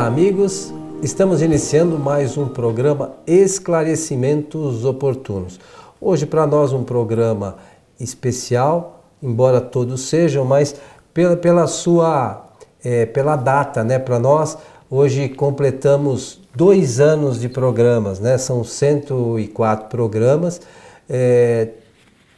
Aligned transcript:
Olá, 0.00 0.08
amigos. 0.08 0.72
Estamos 1.02 1.42
iniciando 1.42 1.98
mais 1.98 2.38
um 2.38 2.48
programa 2.48 3.16
Esclarecimentos 3.26 4.82
Oportunos. 4.86 5.60
Hoje, 6.00 6.24
para 6.24 6.46
nós, 6.46 6.72
um 6.72 6.82
programa 6.82 7.58
especial, 8.00 9.04
embora 9.22 9.60
todos 9.60 10.08
sejam, 10.08 10.42
mas 10.42 10.74
pela, 11.12 11.36
pela 11.36 11.66
sua 11.66 12.48
é, 12.82 13.04
pela 13.04 13.36
data, 13.36 13.84
né? 13.84 13.98
Para 13.98 14.18
nós, 14.18 14.56
hoje 14.90 15.28
completamos 15.28 16.40
dois 16.54 16.98
anos 16.98 17.38
de 17.38 17.50
programas, 17.50 18.18
né? 18.18 18.38
São 18.38 18.64
104 18.64 19.90
programas, 19.90 20.62
é, 21.10 21.72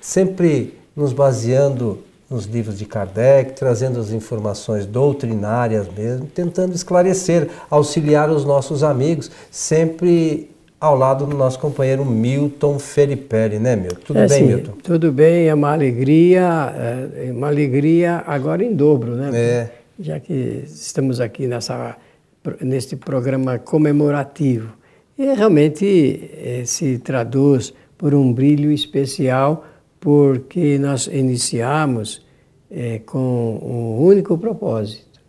sempre 0.01 0.81
nos 0.97 1.13
baseando 1.13 2.01
nos 2.33 2.47
livros 2.47 2.79
de 2.79 2.87
Kardec, 2.87 3.53
trazendo 3.53 4.01
as 4.01 4.11
informações 4.11 4.87
doutrinárias 4.87 5.87
mesmo, 5.97 6.27
tentando 6.27 6.75
esclarecer, 6.75 7.49
auxiliar 7.71 8.31
os 8.31 8.45
nossos 8.45 8.83
amigos, 8.83 9.31
sempre 9.51 10.51
ao 10.81 10.97
lado 10.97 11.27
do 11.27 11.37
nosso 11.37 11.61
companheiro 11.61 12.05
Milton 12.05 12.79
Felipe, 12.79 13.59
né, 13.61 13.77
Milton? 13.77 14.01
Tudo 14.05 14.19
é, 14.19 14.27
bem, 14.27 14.39
sim, 14.39 14.47
Milton? 14.47 14.73
Tudo 14.83 15.13
bem, 15.13 15.47
é 15.47 15.55
uma 15.55 15.73
alegria, 15.73 16.75
é 17.15 17.31
uma 17.31 17.47
alegria 17.47 18.25
agora 18.27 18.65
em 18.65 18.75
dobro, 18.75 19.15
né? 19.15 19.31
É. 19.33 19.69
Já 20.01 20.19
que 20.19 20.65
estamos 20.67 21.21
aqui 21.21 21.47
nessa, 21.47 21.97
neste 22.61 22.97
programa 22.97 23.59
comemorativo. 23.59 24.73
E 25.17 25.33
realmente 25.35 26.31
é, 26.37 26.63
se 26.65 26.99
traduz 26.99 27.73
por 27.97 28.13
um 28.13 28.33
brilho 28.33 28.73
especial 28.73 29.65
porque 30.03 30.81
nós 30.81 31.07
iniciamos 31.07 32.27
é, 32.69 32.99
com 33.07 33.61
um 33.63 34.05
único 34.05 34.37
propósito. 34.37 35.21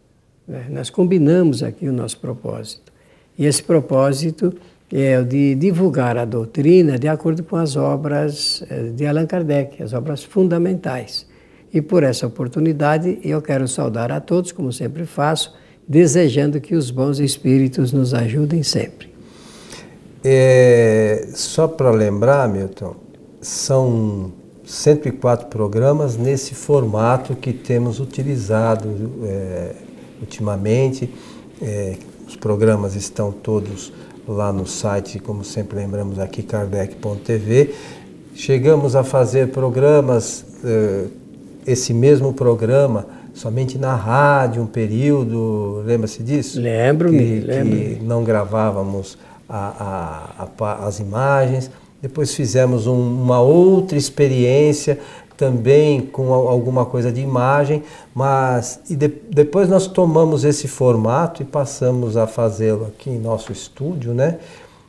Né? 0.47 0.65
Nós 0.67 0.89
combinamos 0.89 1.61
aqui 1.61 1.87
o 1.87 1.93
nosso 1.93 2.19
propósito. 2.19 2.91
E 3.37 3.45
esse 3.45 3.61
propósito 3.61 4.51
é 4.91 5.19
o 5.19 5.25
de 5.25 5.53
divulgar 5.53 6.17
a 6.17 6.25
doutrina 6.25 6.97
de 6.97 7.07
acordo 7.07 7.43
com 7.43 7.55
as 7.55 7.75
obras 7.75 8.63
é, 8.67 8.89
de 8.89 9.05
Allan 9.05 9.27
Kardec, 9.27 9.81
as 9.83 9.93
obras 9.93 10.23
fundamentais. 10.23 11.27
E 11.71 11.79
por 11.79 12.01
essa 12.01 12.25
oportunidade 12.25 13.19
eu 13.23 13.43
quero 13.43 13.67
saudar 13.67 14.11
a 14.11 14.19
todos, 14.19 14.51
como 14.51 14.73
sempre 14.73 15.05
faço, 15.05 15.53
desejando 15.87 16.59
que 16.59 16.73
os 16.73 16.89
bons 16.89 17.19
espíritos 17.19 17.93
nos 17.93 18.11
ajudem 18.11 18.63
sempre. 18.63 19.13
É, 20.23 21.27
só 21.35 21.67
para 21.67 21.91
lembrar, 21.91 22.49
Milton, 22.49 22.95
são 23.39 24.41
104 24.65 25.47
programas 25.47 26.15
nesse 26.15 26.55
formato 26.55 27.35
que 27.35 27.51
temos 27.51 27.99
utilizado 27.99 28.89
é, 29.23 29.75
ultimamente. 30.21 31.13
É, 31.61 31.97
os 32.27 32.35
programas 32.35 32.95
estão 32.95 33.31
todos 33.31 33.91
lá 34.27 34.53
no 34.53 34.65
site, 34.65 35.19
como 35.19 35.43
sempre 35.43 35.77
lembramos 35.77 36.17
aqui, 36.17 36.41
kardec.tv. 36.41 37.73
Chegamos 38.33 38.95
a 38.95 39.03
fazer 39.03 39.49
programas, 39.49 40.45
é, 40.63 41.05
esse 41.67 41.93
mesmo 41.93 42.33
programa, 42.33 43.05
somente 43.33 43.77
na 43.77 43.95
rádio, 43.95 44.61
um 44.63 44.67
período, 44.67 45.83
lembra-se 45.85 46.23
disso? 46.23 46.59
Lembro-me, 46.59 47.39
lembro 47.41 47.77
Que 47.77 47.99
não 48.01 48.23
gravávamos 48.23 49.17
a, 49.47 50.37
a, 50.39 50.65
a, 50.65 50.87
as 50.87 50.99
imagens 50.99 51.69
depois 52.03 52.35
fizemos 52.35 52.85
um, 52.85 52.99
uma 52.99 53.39
outra 53.39 53.97
experiência 53.97 54.99
também 55.37 56.01
com 56.01 56.33
alguma 56.33 56.85
coisa 56.85 57.09
de 57.09 57.21
imagem, 57.21 57.81
mas 58.13 58.81
e 58.89 58.95
de, 58.97 59.07
depois 59.07 59.69
nós 59.69 59.87
tomamos 59.87 60.43
esse 60.43 60.67
formato 60.67 61.41
e 61.41 61.45
passamos 61.45 62.17
a 62.17 62.27
fazê-lo 62.27 62.87
aqui 62.87 63.09
em 63.09 63.17
nosso 63.17 63.53
estúdio, 63.53 64.13
né? 64.13 64.37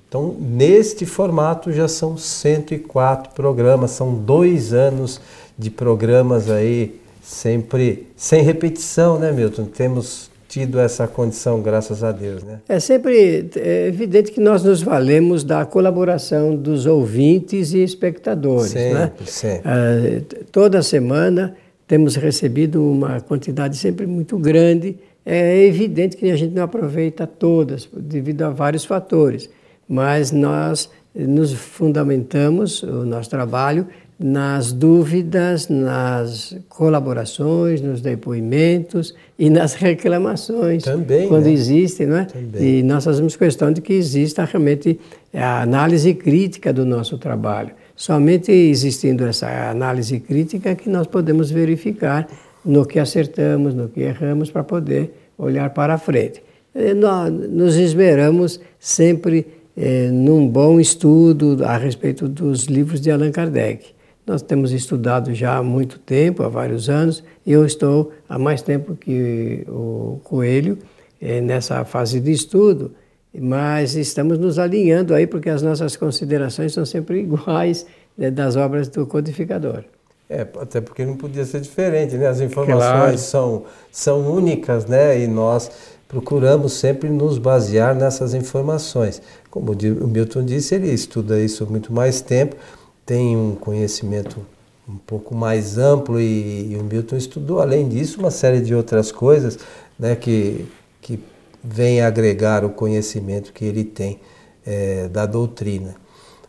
Então, 0.08 0.34
neste 0.40 1.06
formato 1.06 1.72
já 1.72 1.86
são 1.86 2.16
104 2.16 3.32
programas, 3.32 3.92
são 3.92 4.12
dois 4.12 4.72
anos 4.72 5.20
de 5.56 5.70
programas 5.70 6.50
aí, 6.50 7.00
sempre 7.22 8.08
sem 8.16 8.42
repetição, 8.42 9.20
né, 9.20 9.30
Milton? 9.30 9.66
Temos 9.66 10.30
tido 10.54 10.78
essa 10.78 11.08
condição, 11.08 11.60
graças 11.60 12.04
a 12.04 12.12
Deus. 12.12 12.44
Né? 12.44 12.60
É 12.68 12.78
sempre 12.78 13.50
é 13.56 13.88
evidente 13.88 14.30
que 14.30 14.40
nós 14.40 14.62
nos 14.62 14.80
valemos 14.80 15.42
da 15.42 15.66
colaboração 15.66 16.54
dos 16.54 16.86
ouvintes 16.86 17.72
e 17.72 17.82
espectadores. 17.82 18.70
Sempre, 18.70 18.94
né? 18.94 19.12
sempre. 19.26 19.68
Ah, 19.68 20.42
toda 20.52 20.80
semana 20.80 21.56
temos 21.88 22.14
recebido 22.14 22.88
uma 22.88 23.20
quantidade 23.20 23.76
sempre 23.76 24.06
muito 24.06 24.38
grande. 24.38 24.96
É 25.26 25.64
evidente 25.64 26.16
que 26.16 26.30
a 26.30 26.36
gente 26.36 26.54
não 26.54 26.62
aproveita 26.62 27.26
todas, 27.26 27.88
devido 27.92 28.42
a 28.42 28.50
vários 28.50 28.84
fatores, 28.84 29.50
mas 29.88 30.30
nós 30.30 30.88
nos 31.12 31.52
fundamentamos, 31.52 32.80
o 32.84 33.04
nosso 33.04 33.28
trabalho, 33.28 33.88
nas 34.18 34.72
dúvidas, 34.72 35.68
nas 35.68 36.56
colaborações, 36.68 37.80
nos 37.80 38.00
depoimentos 38.00 39.14
e 39.38 39.50
nas 39.50 39.74
reclamações. 39.74 40.84
Também. 40.84 41.28
Quando 41.28 41.44
né? 41.46 41.52
existem, 41.52 42.06
não 42.06 42.18
é? 42.18 42.24
Também. 42.24 42.78
E 42.78 42.82
nós 42.82 43.04
fazemos 43.04 43.36
questão 43.36 43.72
de 43.72 43.80
que 43.80 43.92
exista 43.92 44.44
realmente 44.44 44.98
a 45.32 45.62
análise 45.62 46.14
crítica 46.14 46.72
do 46.72 46.84
nosso 46.84 47.18
trabalho. 47.18 47.72
Somente 47.96 48.50
existindo 48.50 49.24
essa 49.24 49.70
análise 49.70 50.18
crítica 50.20 50.74
que 50.74 50.88
nós 50.88 51.06
podemos 51.06 51.50
verificar 51.50 52.28
no 52.64 52.86
que 52.86 52.98
acertamos, 52.98 53.74
no 53.74 53.88
que 53.88 54.00
erramos, 54.00 54.50
para 54.50 54.64
poder 54.64 55.12
olhar 55.36 55.70
para 55.70 55.98
frente. 55.98 56.42
E 56.74 56.94
nós 56.94 57.32
nos 57.32 57.76
esmeramos 57.76 58.60
sempre 58.80 59.46
eh, 59.76 60.08
num 60.10 60.48
bom 60.48 60.80
estudo 60.80 61.64
a 61.64 61.76
respeito 61.76 62.26
dos 62.26 62.64
livros 62.64 63.00
de 63.00 63.10
Allan 63.10 63.30
Kardec. 63.30 63.93
Nós 64.26 64.40
temos 64.40 64.72
estudado 64.72 65.34
já 65.34 65.56
há 65.56 65.62
muito 65.62 65.98
tempo, 65.98 66.42
há 66.42 66.48
vários 66.48 66.88
anos, 66.88 67.22
e 67.44 67.52
eu 67.52 67.64
estou 67.66 68.12
há 68.28 68.38
mais 68.38 68.62
tempo 68.62 68.96
que 68.96 69.64
o 69.68 70.18
Coelho 70.24 70.78
é, 71.20 71.40
nessa 71.40 71.84
fase 71.84 72.20
de 72.20 72.32
estudo, 72.32 72.92
mas 73.38 73.94
estamos 73.94 74.38
nos 74.38 74.58
alinhando 74.58 75.14
aí 75.14 75.26
porque 75.26 75.50
as 75.50 75.60
nossas 75.60 75.96
considerações 75.96 76.72
são 76.72 76.86
sempre 76.86 77.20
iguais 77.24 77.86
né, 78.16 78.30
das 78.30 78.56
obras 78.56 78.88
do 78.88 79.06
codificador. 79.06 79.84
É, 80.28 80.40
até 80.40 80.80
porque 80.80 81.04
não 81.04 81.16
podia 81.16 81.44
ser 81.44 81.60
diferente, 81.60 82.16
né? 82.16 82.26
As 82.26 82.40
informações 82.40 82.80
claro. 82.80 83.18
são, 83.18 83.64
são 83.92 84.32
únicas, 84.32 84.86
né? 84.86 85.20
E 85.20 85.26
nós 85.26 85.70
procuramos 86.08 86.72
sempre 86.72 87.10
nos 87.10 87.36
basear 87.36 87.94
nessas 87.94 88.32
informações. 88.32 89.20
Como 89.50 89.72
o 89.72 90.06
Milton 90.08 90.44
disse, 90.44 90.76
ele 90.76 90.90
estuda 90.90 91.38
isso 91.38 91.64
há 91.64 91.66
muito 91.66 91.92
mais 91.92 92.22
tempo, 92.22 92.56
tem 93.04 93.36
um 93.36 93.54
conhecimento 93.54 94.46
um 94.88 94.96
pouco 94.96 95.34
mais 95.34 95.78
amplo 95.78 96.20
e, 96.20 96.72
e, 96.72 96.76
o 96.76 96.84
Milton 96.84 97.16
estudou, 97.16 97.60
além 97.60 97.88
disso, 97.88 98.20
uma 98.20 98.30
série 98.30 98.60
de 98.60 98.74
outras 98.74 99.10
coisas 99.10 99.58
né, 99.98 100.14
que, 100.14 100.66
que 101.00 101.18
vem 101.62 102.02
agregar 102.02 102.64
o 102.64 102.70
conhecimento 102.70 103.52
que 103.52 103.64
ele 103.64 103.84
tem 103.84 104.20
é, 104.64 105.08
da 105.08 105.24
doutrina. 105.24 105.96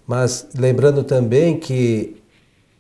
Mas 0.05 0.47
lembrando 0.57 1.03
também 1.03 1.57
que 1.57 2.21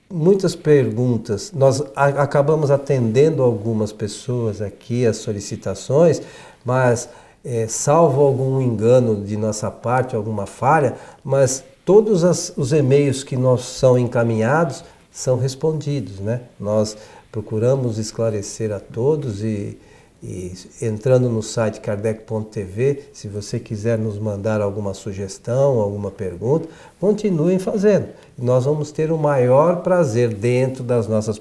muitas 0.09 0.55
perguntas, 0.55 1.51
nós 1.53 1.81
a, 1.95 2.07
acabamos 2.07 2.69
atendendo 2.69 3.41
algumas 3.41 3.91
pessoas 3.91 4.61
aqui, 4.61 5.05
as 5.05 5.17
solicitações, 5.17 6.21
mas 6.63 7.09
é, 7.45 7.67
salvo 7.67 8.21
algum 8.21 8.59
engano 8.59 9.23
de 9.23 9.37
nossa 9.37 9.69
parte, 9.69 10.15
alguma 10.15 10.47
falha, 10.47 10.95
mas 11.23 11.63
todos 11.85 12.23
as, 12.23 12.51
os 12.57 12.73
e-mails 12.73 13.23
que 13.23 13.37
nós 13.37 13.61
são 13.61 13.97
encaminhados 13.99 14.83
são 15.11 15.37
respondidos, 15.37 16.19
né? 16.19 16.41
Nós 16.59 16.97
procuramos 17.31 17.99
esclarecer 17.99 18.71
a 18.71 18.79
todos 18.79 19.43
e, 19.43 19.77
e 20.23 20.53
entrando 20.81 21.29
no 21.29 21.43
site 21.43 21.79
kardec.tv, 21.79 23.03
se 23.13 23.27
você 23.27 23.59
quiser 23.59 23.99
nos 23.99 24.17
mandar 24.17 24.59
alguma 24.59 24.95
sugestão, 24.95 25.79
alguma 25.79 26.09
pergunta, 26.09 26.67
continuem 26.99 27.59
fazendo. 27.59 28.07
Nós 28.37 28.65
vamos 28.65 28.91
ter 28.91 29.11
o 29.11 29.17
maior 29.17 29.83
prazer 29.83 30.33
dentro 30.33 30.83
das 30.83 31.07
nossas 31.07 31.39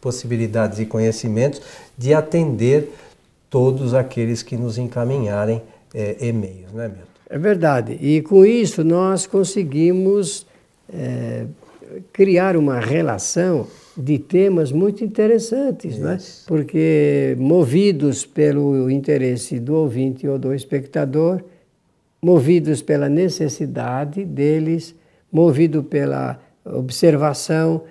possibilidades 0.00 0.78
e 0.78 0.86
conhecimentos 0.86 1.62
de 1.96 2.12
atender 2.12 2.92
todos 3.48 3.94
aqueles 3.94 4.42
que 4.42 4.56
nos 4.56 4.78
encaminharem 4.78 5.62
é, 5.94 6.28
e-mails, 6.28 6.72
né, 6.72 6.88
Milton? 6.88 7.06
É 7.28 7.38
verdade. 7.38 7.98
E 8.00 8.22
com 8.22 8.44
isso 8.44 8.84
nós 8.84 9.26
conseguimos 9.26 10.46
é, 10.92 11.46
criar 12.12 12.56
uma 12.56 12.78
relação 12.78 13.66
de 13.96 14.18
temas 14.18 14.70
muito 14.70 15.02
interessantes, 15.02 15.98
né? 15.98 16.18
porque 16.46 17.34
movidos 17.38 18.26
pelo 18.26 18.90
interesse 18.90 19.58
do 19.58 19.74
ouvinte 19.74 20.28
ou 20.28 20.38
do 20.38 20.52
espectador, 20.52 21.42
movidos 22.22 22.82
pela 22.82 23.08
necessidade 23.08 24.24
deles, 24.24 24.94
movido 25.32 25.82
pela 25.82 26.38
observação, 26.64 27.84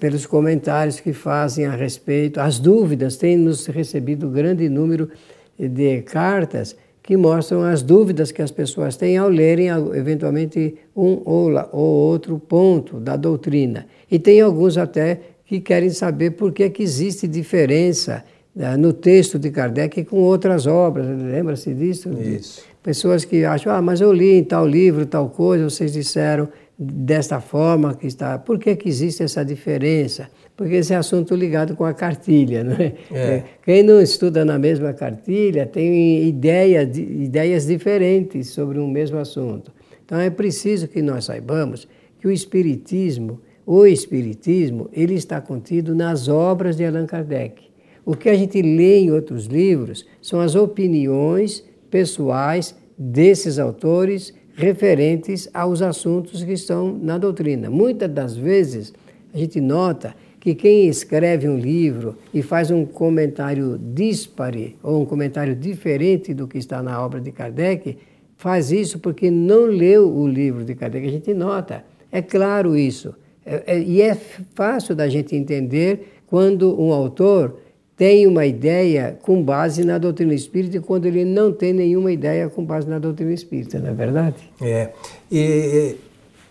pelos 0.00 0.26
comentários 0.26 1.00
que 1.00 1.12
fazem 1.12 1.66
a 1.66 1.72
respeito, 1.72 2.40
as 2.40 2.58
dúvidas, 2.58 3.16
tem 3.16 3.36
nos 3.36 3.66
recebido 3.66 4.28
grande 4.28 4.68
número 4.68 5.10
de 5.58 6.02
cartas 6.02 6.76
que 7.02 7.16
mostram 7.16 7.62
as 7.62 7.82
dúvidas 7.82 8.32
que 8.32 8.42
as 8.42 8.50
pessoas 8.50 8.96
têm 8.96 9.16
ao 9.16 9.28
lerem, 9.28 9.68
eventualmente, 9.94 10.74
um 10.94 11.22
ou, 11.24 11.52
outro 11.72 12.38
ponto 12.38 12.98
da 12.98 13.16
doutrina. 13.16 13.86
E 14.10 14.18
tem 14.18 14.40
alguns 14.40 14.76
até 14.76 15.20
que 15.44 15.60
querem 15.60 15.90
saber 15.90 16.32
por 16.32 16.52
que, 16.52 16.68
que 16.68 16.82
existe 16.82 17.28
diferença 17.28 18.24
né, 18.54 18.76
no 18.76 18.92
texto 18.92 19.38
de 19.38 19.50
Kardec 19.50 20.04
com 20.04 20.16
outras 20.16 20.66
obras. 20.66 21.06
Lembra-se 21.06 21.72
disso? 21.74 22.10
Isso. 22.20 22.64
Pessoas 22.82 23.24
que 23.24 23.44
acham, 23.44 23.72
ah, 23.72 23.80
mas 23.80 24.00
eu 24.00 24.12
li 24.12 24.34
em 24.34 24.42
tal 24.42 24.66
livro, 24.66 25.06
tal 25.06 25.28
coisa, 25.28 25.70
vocês 25.70 25.92
disseram 25.92 26.48
desta 26.78 27.40
forma 27.40 27.94
que 27.94 28.06
está. 28.06 28.38
Por 28.38 28.58
que, 28.58 28.76
que 28.76 28.88
existe 28.88 29.22
essa 29.22 29.44
diferença? 29.44 30.28
Porque 30.56 30.74
esse 30.74 30.92
é 30.92 30.96
assunto 30.96 31.34
ligado 31.34 31.74
com 31.74 31.84
a 31.84 31.94
cartilha. 31.94 32.62
Né? 32.64 32.94
É. 33.10 33.42
Quem 33.64 33.82
não 33.82 34.00
estuda 34.00 34.44
na 34.44 34.58
mesma 34.58 34.92
cartilha 34.92 35.66
tem 35.66 36.24
ideia, 36.28 36.82
ideias 36.82 37.66
diferentes 37.66 38.48
sobre 38.50 38.78
um 38.78 38.88
mesmo 38.88 39.18
assunto. 39.18 39.72
Então 40.04 40.20
é 40.20 40.30
preciso 40.30 40.86
que 40.86 41.02
nós 41.02 41.24
saibamos 41.24 41.88
que 42.18 42.28
o 42.28 42.30
Espiritismo, 42.30 43.40
o 43.64 43.86
Espiritismo, 43.86 44.88
ele 44.92 45.14
está 45.14 45.40
contido 45.40 45.94
nas 45.94 46.28
obras 46.28 46.76
de 46.76 46.84
Allan 46.84 47.06
Kardec. 47.06 47.64
O 48.04 48.14
que 48.14 48.28
a 48.28 48.34
gente 48.34 48.62
lê 48.62 48.98
em 48.98 49.10
outros 49.10 49.46
livros 49.46 50.06
são 50.22 50.40
as 50.40 50.54
opiniões 50.54 51.64
pessoais 51.90 52.74
desses 52.96 53.58
autores 53.58 54.32
referentes 54.56 55.48
aos 55.52 55.82
assuntos 55.82 56.42
que 56.42 56.52
estão 56.52 56.98
na 57.00 57.18
doutrina. 57.18 57.68
Muitas 57.70 58.10
das 58.10 58.36
vezes 58.36 58.92
a 59.32 59.38
gente 59.38 59.60
nota 59.60 60.14
que 60.40 60.54
quem 60.54 60.88
escreve 60.88 61.48
um 61.48 61.58
livro 61.58 62.16
e 62.32 62.40
faz 62.40 62.70
um 62.70 62.84
comentário 62.84 63.78
dispare 63.78 64.76
ou 64.82 65.02
um 65.02 65.04
comentário 65.04 65.54
diferente 65.54 66.32
do 66.32 66.48
que 66.48 66.56
está 66.56 66.82
na 66.82 67.04
obra 67.04 67.20
de 67.20 67.30
Kardec, 67.32 67.98
faz 68.36 68.72
isso 68.72 68.98
porque 68.98 69.30
não 69.30 69.66
leu 69.66 70.10
o 70.10 70.26
livro 70.26 70.64
de 70.64 70.74
Kardec. 70.74 71.06
A 71.06 71.10
gente 71.10 71.34
nota, 71.34 71.84
é 72.10 72.22
claro 72.22 72.76
isso. 72.76 73.14
É, 73.44 73.74
é, 73.74 73.80
e 73.80 74.00
é 74.00 74.14
fácil 74.54 74.94
da 74.94 75.08
gente 75.08 75.36
entender 75.36 76.20
quando 76.26 76.80
um 76.80 76.92
autor 76.92 77.58
tem 77.96 78.26
uma 78.26 78.44
ideia 78.44 79.18
com 79.22 79.42
base 79.42 79.82
na 79.82 79.96
doutrina 79.96 80.34
espírita 80.34 80.80
quando 80.80 81.06
ele 81.06 81.24
não 81.24 81.50
tem 81.52 81.72
nenhuma 81.72 82.12
ideia 82.12 82.48
com 82.48 82.64
base 82.64 82.86
na 82.86 82.98
doutrina 82.98 83.32
espírita, 83.32 83.78
não 83.78 83.88
é 83.88 83.94
verdade? 83.94 84.36
É. 84.60 84.90
E, 85.32 85.96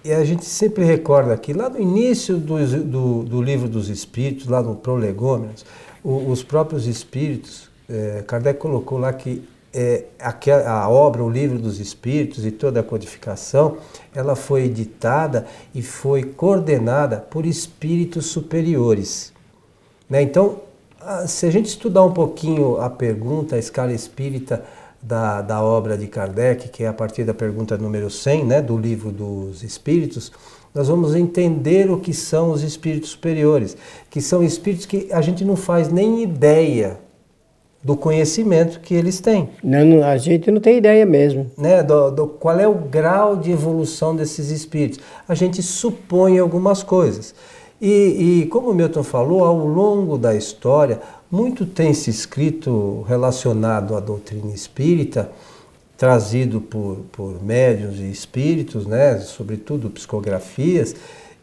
e 0.03 0.12
a 0.12 0.24
gente 0.25 0.44
sempre 0.44 0.83
recorda 0.83 1.38
que 1.38 1.53
lá 1.53 1.69
no 1.69 1.80
início 1.80 2.38
do, 2.38 2.83
do, 2.83 3.24
do 3.24 3.42
livro 3.42 3.69
dos 3.69 3.89
Espíritos, 3.89 4.47
lá 4.47 4.62
no 4.62 4.75
Prolegômenos, 4.75 5.63
os 6.03 6.44
próprios 6.44 6.88
Espíritos, 6.88 7.69
é, 7.88 8.24
Kardec 8.25 8.59
colocou 8.59 8.98
lá 8.98 9.13
que 9.13 9.44
é, 9.71 10.06
a, 10.19 10.33
a 10.71 10.89
obra, 10.89 11.24
o 11.24 11.30
livro 11.30 11.59
dos 11.59 11.80
Espíritos 11.80 12.45
e 12.45 12.50
toda 12.50 12.80
a 12.80 12.83
codificação, 12.83 13.77
ela 14.15 14.36
foi 14.36 14.63
editada 14.63 15.45
e 15.75 15.81
foi 15.81 16.24
coordenada 16.24 17.18
por 17.18 17.45
espíritos 17.45 18.27
superiores. 18.27 19.33
Né? 20.09 20.21
Então, 20.21 20.62
se 21.28 21.46
a 21.46 21.52
gente 21.52 21.68
estudar 21.68 22.04
um 22.04 22.12
pouquinho 22.12 22.80
a 22.80 22.90
pergunta, 22.90 23.56
a 23.56 23.60
escala 23.60 23.94
espírita 23.94 24.63
da, 25.02 25.42
da 25.42 25.62
obra 25.62 25.98
de 25.98 26.07
Kardec, 26.07 26.69
que 26.69 26.84
é 26.84 26.88
a 26.88 26.94
partir 26.94 27.24
da 27.24 27.34
pergunta 27.34 27.78
número 27.78 28.10
100, 28.10 28.46
né, 28.46 28.62
do 28.62 28.78
livro 28.78 29.12
dos 29.12 29.63
Espíritos, 29.63 30.31
nós 30.74 30.88
vamos 30.88 31.16
entender 31.16 31.90
o 31.90 32.00
que 32.00 32.13
são 32.13 32.52
os 32.52 32.63
espíritos 32.63 33.12
superiores, 33.12 33.78
que 34.10 34.19
são 34.19 34.44
espíritos 34.44 34.86
que 34.86 35.07
a 35.12 35.22
gente 35.22 35.46
não 35.46 35.56
faz 35.56 35.90
nem 35.90 36.24
ideia 36.24 36.98
do 37.81 37.96
conhecimento 37.96 38.80
que 38.80 38.96
eles 38.96 39.19
têm. 39.19 39.50
Não, 39.63 40.04
a 40.04 40.18
gente 40.18 40.50
não 40.50 40.60
tem 40.60 40.80
ideia 40.80 41.06
mesmo. 41.06 41.51
Né, 41.56 41.84
do, 41.84 42.10
do, 42.10 42.28
qual 42.28 42.60
é 42.60 42.68
o 42.68 42.74
grau 42.74 43.38
de 43.38 43.51
evolução 43.51 44.16
desses 44.16 44.50
espíritos? 44.50 45.00
A 45.28 45.36
gente 45.36 45.62
supõe 45.62 46.40
algumas 46.40 46.81
coisas. 46.81 47.36
E, 47.81 48.42
e, 48.42 48.45
como 48.48 48.69
o 48.69 48.74
Milton 48.74 49.04
falou, 49.04 49.44
ao 49.44 49.57
longo 49.57 50.18
da 50.18 50.33
história, 50.33 51.01
muito 51.30 51.66
tem 51.66 51.94
se 51.94 52.10
escrito 52.10 53.04
relacionado 53.07 53.95
à 53.95 54.00
doutrina 54.00 54.54
espírita, 54.54 55.30
trazido 55.98 56.62
por, 56.62 56.98
por 57.12 57.44
médiuns 57.44 58.00
e 58.00 58.10
espíritos, 58.10 58.86
né, 58.86 59.18
sobretudo 59.19 59.89
psicografias, 59.89 60.95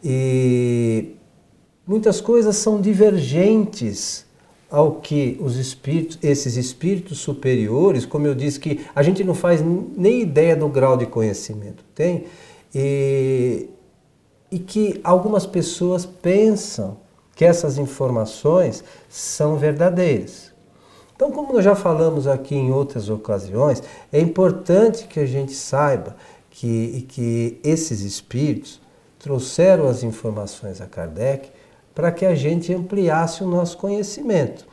e 0.03 1.15
muitas 1.85 2.19
coisas 2.19 2.55
são 2.55 2.81
divergentes 2.81 4.25
ao 4.69 4.93
que 4.93 5.37
os 5.39 5.55
espíritos, 5.57 6.17
esses 6.21 6.57
espíritos 6.57 7.19
superiores, 7.19 8.05
como 8.05 8.25
eu 8.25 8.33
disse 8.33 8.59
que 8.59 8.79
a 8.95 9.03
gente 9.03 9.23
não 9.23 9.35
faz 9.35 9.63
nem 9.95 10.21
ideia 10.21 10.55
do 10.55 10.67
grau 10.67 10.97
de 10.97 11.05
conhecimento, 11.05 11.83
tem? 11.93 12.25
E, 12.73 13.67
e 14.53 14.59
que 14.59 15.01
algumas 15.03 15.47
pessoas 15.47 16.05
pensam 16.05 16.97
que 17.35 17.43
essas 17.43 17.79
informações 17.79 18.83
são 19.09 19.57
verdadeiras. 19.57 20.53
Então, 21.15 21.31
como 21.31 21.53
nós 21.53 21.65
já 21.65 21.73
falamos 21.73 22.27
aqui 22.27 22.53
em 22.53 22.71
outras 22.71 23.09
ocasiões, 23.09 23.81
é 24.11 24.19
importante 24.19 25.07
que 25.07 25.19
a 25.19 25.25
gente 25.25 25.53
saiba 25.53 26.15
que, 26.51 27.07
que 27.09 27.59
esses 27.63 28.01
espíritos 28.01 28.79
trouxeram 29.17 29.87
as 29.87 30.03
informações 30.03 30.79
a 30.79 30.85
Kardec 30.85 31.49
para 31.95 32.11
que 32.11 32.23
a 32.23 32.35
gente 32.35 32.71
ampliasse 32.71 33.43
o 33.43 33.47
nosso 33.47 33.75
conhecimento. 33.79 34.67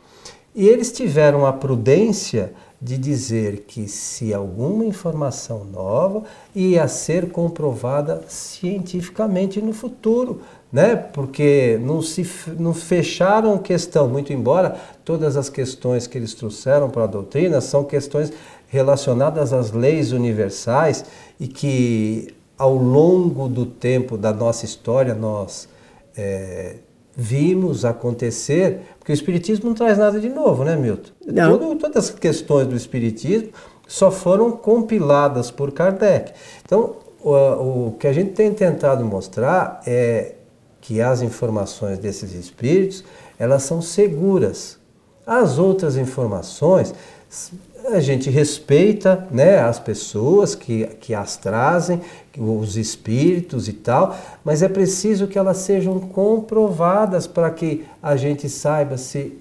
E 0.55 0.69
eles 0.69 0.93
tiveram 0.93 1.47
a 1.47 1.55
prudência 1.55 2.53
de 2.81 2.97
dizer 2.97 3.65
que 3.67 3.87
se 3.87 4.33
alguma 4.33 4.85
informação 4.85 5.65
nova 5.65 6.23
ia 6.55 6.89
ser 6.89 7.31
comprovada 7.31 8.23
cientificamente 8.27 9.61
no 9.61 9.73
futuro, 9.75 10.41
né? 10.73 10.97
Porque 10.97 11.79
não 11.83 12.01
se 12.01 12.27
não 12.59 12.73
fecharam 12.73 13.59
questão, 13.59 14.09
muito 14.09 14.33
embora 14.33 14.77
todas 15.05 15.37
as 15.37 15.51
questões 15.51 16.07
que 16.07 16.17
eles 16.17 16.33
trouxeram 16.33 16.89
para 16.89 17.05
a 17.05 17.09
doutrina 17.09 17.61
são 17.61 17.85
questões 17.85 18.33
relacionadas 18.69 19.53
às 19.53 19.73
leis 19.73 20.13
universais 20.13 21.05
e 21.39 21.47
que 21.47 22.35
ao 22.57 22.75
longo 22.77 23.49
do 23.49 23.67
tempo 23.67 24.17
da 24.17 24.33
nossa 24.33 24.65
história 24.65 25.15
nós 25.15 25.69
é, 26.17 26.77
vimos 27.21 27.85
acontecer, 27.85 28.81
porque 28.99 29.13
o 29.13 29.15
Espiritismo 29.15 29.69
não 29.69 29.75
traz 29.75 29.99
nada 29.99 30.19
de 30.19 30.31
novo, 30.31 30.65
né, 30.65 30.75
Milton? 30.75 31.11
Não. 31.27 31.59
Tudo, 31.59 31.77
todas 31.77 32.09
as 32.09 32.11
questões 32.19 32.67
do 32.67 32.75
Espiritismo 32.75 33.51
só 33.87 34.11
foram 34.11 34.53
compiladas 34.53 35.51
por 35.51 35.71
Kardec. 35.71 36.33
Então, 36.65 36.97
o, 37.23 37.89
o 37.89 37.97
que 37.99 38.07
a 38.07 38.13
gente 38.15 38.33
tem 38.33 38.55
tentado 38.55 39.05
mostrar 39.05 39.83
é 39.87 40.37
que 40.81 41.03
as 41.03 41.21
informações 41.21 41.99
desses 41.99 42.33
espíritos, 42.33 43.05
elas 43.39 43.65
são 43.65 43.83
seguras. 43.83 44.79
As 45.27 45.59
outras 45.59 45.99
informações 45.99 46.95
a 47.87 48.01
gente 48.01 48.31
respeita 48.31 49.27
né, 49.31 49.59
as 49.59 49.79
pessoas 49.79 50.55
que, 50.55 50.87
que 51.01 51.15
as 51.15 51.37
trazem, 51.37 52.01
os 52.39 52.77
espíritos 52.77 53.69
e 53.69 53.73
tal, 53.73 54.17
mas 54.45 54.63
é 54.63 54.69
preciso 54.69 55.27
que 55.27 55.39
elas 55.39 55.59
sejam 55.59 55.99
comprovadas 55.99 57.27
para 57.27 57.51
que 57.51 57.85
a 58.03 58.17
gente 58.17 58.49
saiba 58.49 58.97
se 58.97 59.39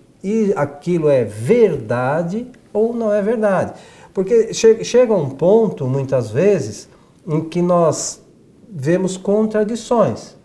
aquilo 0.56 1.10
é 1.10 1.24
verdade 1.24 2.48
ou 2.74 2.94
não 2.94 3.14
é 3.14 3.22
verdade. 3.22 3.74
Porque 4.14 4.54
che 4.54 4.84
chega 4.84 5.14
um 5.14 5.30
ponto, 5.30 5.88
muitas 5.88 6.32
vezes, 6.32 6.90
em 7.28 7.42
que 7.42 7.62
nós 7.62 8.22
vemos 8.70 9.18
contradições. 9.18 10.36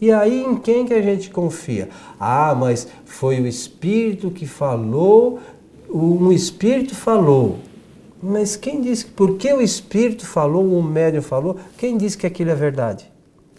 E 0.00 0.10
aí 0.10 0.42
em 0.42 0.56
quem 0.56 0.86
que 0.86 0.94
a 0.94 1.02
gente 1.02 1.30
confia? 1.30 1.88
Ah, 2.18 2.54
mas 2.58 2.88
foi 3.04 3.40
o 3.40 3.46
Espírito 3.46 4.30
que 4.30 4.46
falou 4.46 5.38
um 5.92 6.32
espírito 6.32 6.94
falou. 6.94 7.58
Mas 8.22 8.54
quem 8.54 8.80
disse, 8.80 9.04
porque 9.04 9.52
o 9.52 9.60
espírito 9.60 10.24
falou, 10.24 10.78
o 10.78 10.82
médium 10.82 11.22
falou, 11.22 11.56
quem 11.76 11.96
disse 11.96 12.16
que 12.16 12.26
aquilo 12.26 12.50
é 12.50 12.54
verdade? 12.54 13.10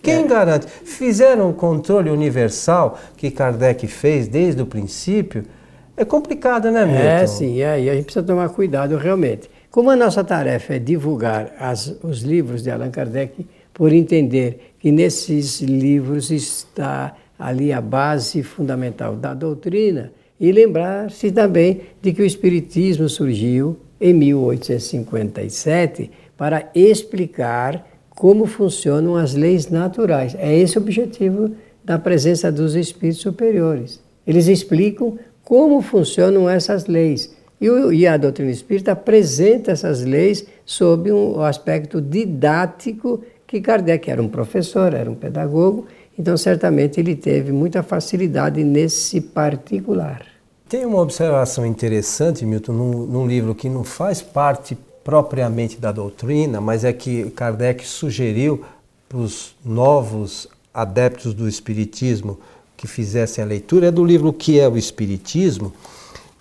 Quem 0.01 0.23
é. 0.23 0.27
garante? 0.27 0.67
Fizeram 0.67 1.49
o 1.49 1.53
controle 1.53 2.09
universal 2.09 2.97
que 3.17 3.29
Kardec 3.29 3.85
fez 3.87 4.27
desde 4.27 4.61
o 4.61 4.65
princípio. 4.65 5.43
É 5.97 6.05
complicado, 6.05 6.71
né, 6.71 6.85
Milton? 6.85 7.01
É, 7.01 7.27
sim, 7.27 7.61
é, 7.61 7.81
e 7.81 7.89
a 7.89 7.95
gente 7.95 8.05
precisa 8.05 8.25
tomar 8.25 8.49
cuidado 8.49 8.97
realmente. 8.97 9.49
Como 9.69 9.89
a 9.89 9.95
nossa 9.95 10.23
tarefa 10.23 10.75
é 10.75 10.79
divulgar 10.79 11.53
as, 11.59 11.97
os 12.01 12.21
livros 12.21 12.63
de 12.63 12.71
Allan 12.71 12.91
Kardec, 12.91 13.45
por 13.73 13.91
entender 13.91 14.75
que 14.79 14.91
nesses 14.91 15.61
livros 15.61 16.31
está 16.31 17.15
ali 17.37 17.73
a 17.73 17.81
base 17.81 18.43
fundamental 18.43 19.15
da 19.15 19.33
doutrina, 19.33 20.11
e 20.39 20.51
lembrar-se 20.51 21.31
também 21.31 21.81
de 22.01 22.13
que 22.13 22.21
o 22.21 22.25
Espiritismo 22.25 23.09
surgiu 23.09 23.77
em 24.03 24.13
1857 24.13 26.11
para 26.35 26.69
explicar 26.75 27.87
como 28.09 28.45
funcionam 28.45 29.15
as 29.15 29.33
leis 29.33 29.69
naturais. 29.69 30.35
É 30.37 30.53
esse 30.53 30.77
o 30.77 30.81
objetivo 30.81 31.51
da 31.85 31.97
presença 31.97 32.51
dos 32.51 32.75
espíritos 32.75 33.21
superiores. 33.21 34.01
Eles 34.27 34.47
explicam 34.47 35.17
como 35.41 35.81
funcionam 35.81 36.49
essas 36.49 36.85
leis. 36.85 37.33
E, 37.61 37.69
o, 37.69 37.89
a 38.09 38.17
doutrina 38.17 38.51
espírita 38.51 38.91
apresenta 38.91 39.71
essas 39.71 40.03
leis 40.03 40.45
sob 40.65 41.09
um 41.09 41.39
aspecto 41.39 42.01
didático 42.01 43.23
que 43.47 43.61
Kardec 43.61 44.11
era 44.11 44.21
um 44.21 44.27
professor, 44.27 44.93
era 44.93 45.09
um 45.09 45.15
pedagogo, 45.15 45.87
então 46.19 46.35
certamente 46.35 46.99
ele 46.99 47.15
teve 47.15 47.53
muita 47.53 47.81
facilidade 47.81 48.61
nesse 48.65 49.21
particular. 49.21 50.32
Tem 50.73 50.87
uma 50.87 51.01
observação 51.01 51.67
interessante, 51.67 52.47
Milton, 52.47 52.73
num, 52.73 53.05
num 53.05 53.27
livro 53.27 53.53
que 53.53 53.69
não 53.69 53.83
faz 53.83 54.23
parte 54.23 54.75
propriamente 55.03 55.77
da 55.77 55.91
doutrina, 55.91 56.59
mas 56.59 56.83
é 56.83 56.91
que 56.91 57.29
Kardec 57.29 57.85
sugeriu 57.85 58.63
para 59.07 59.19
os 59.19 59.53
novos 59.63 60.47
adeptos 60.73 61.31
do 61.35 61.47
Espiritismo 61.47 62.39
que 62.75 62.87
fizessem 62.87 63.43
a 63.43 63.45
leitura, 63.45 63.89
é 63.89 63.91
do 63.91 64.03
livro 64.03 64.29
O 64.29 64.33
que 64.33 64.59
é 64.59 64.67
o 64.67 64.75
Espiritismo. 64.75 65.71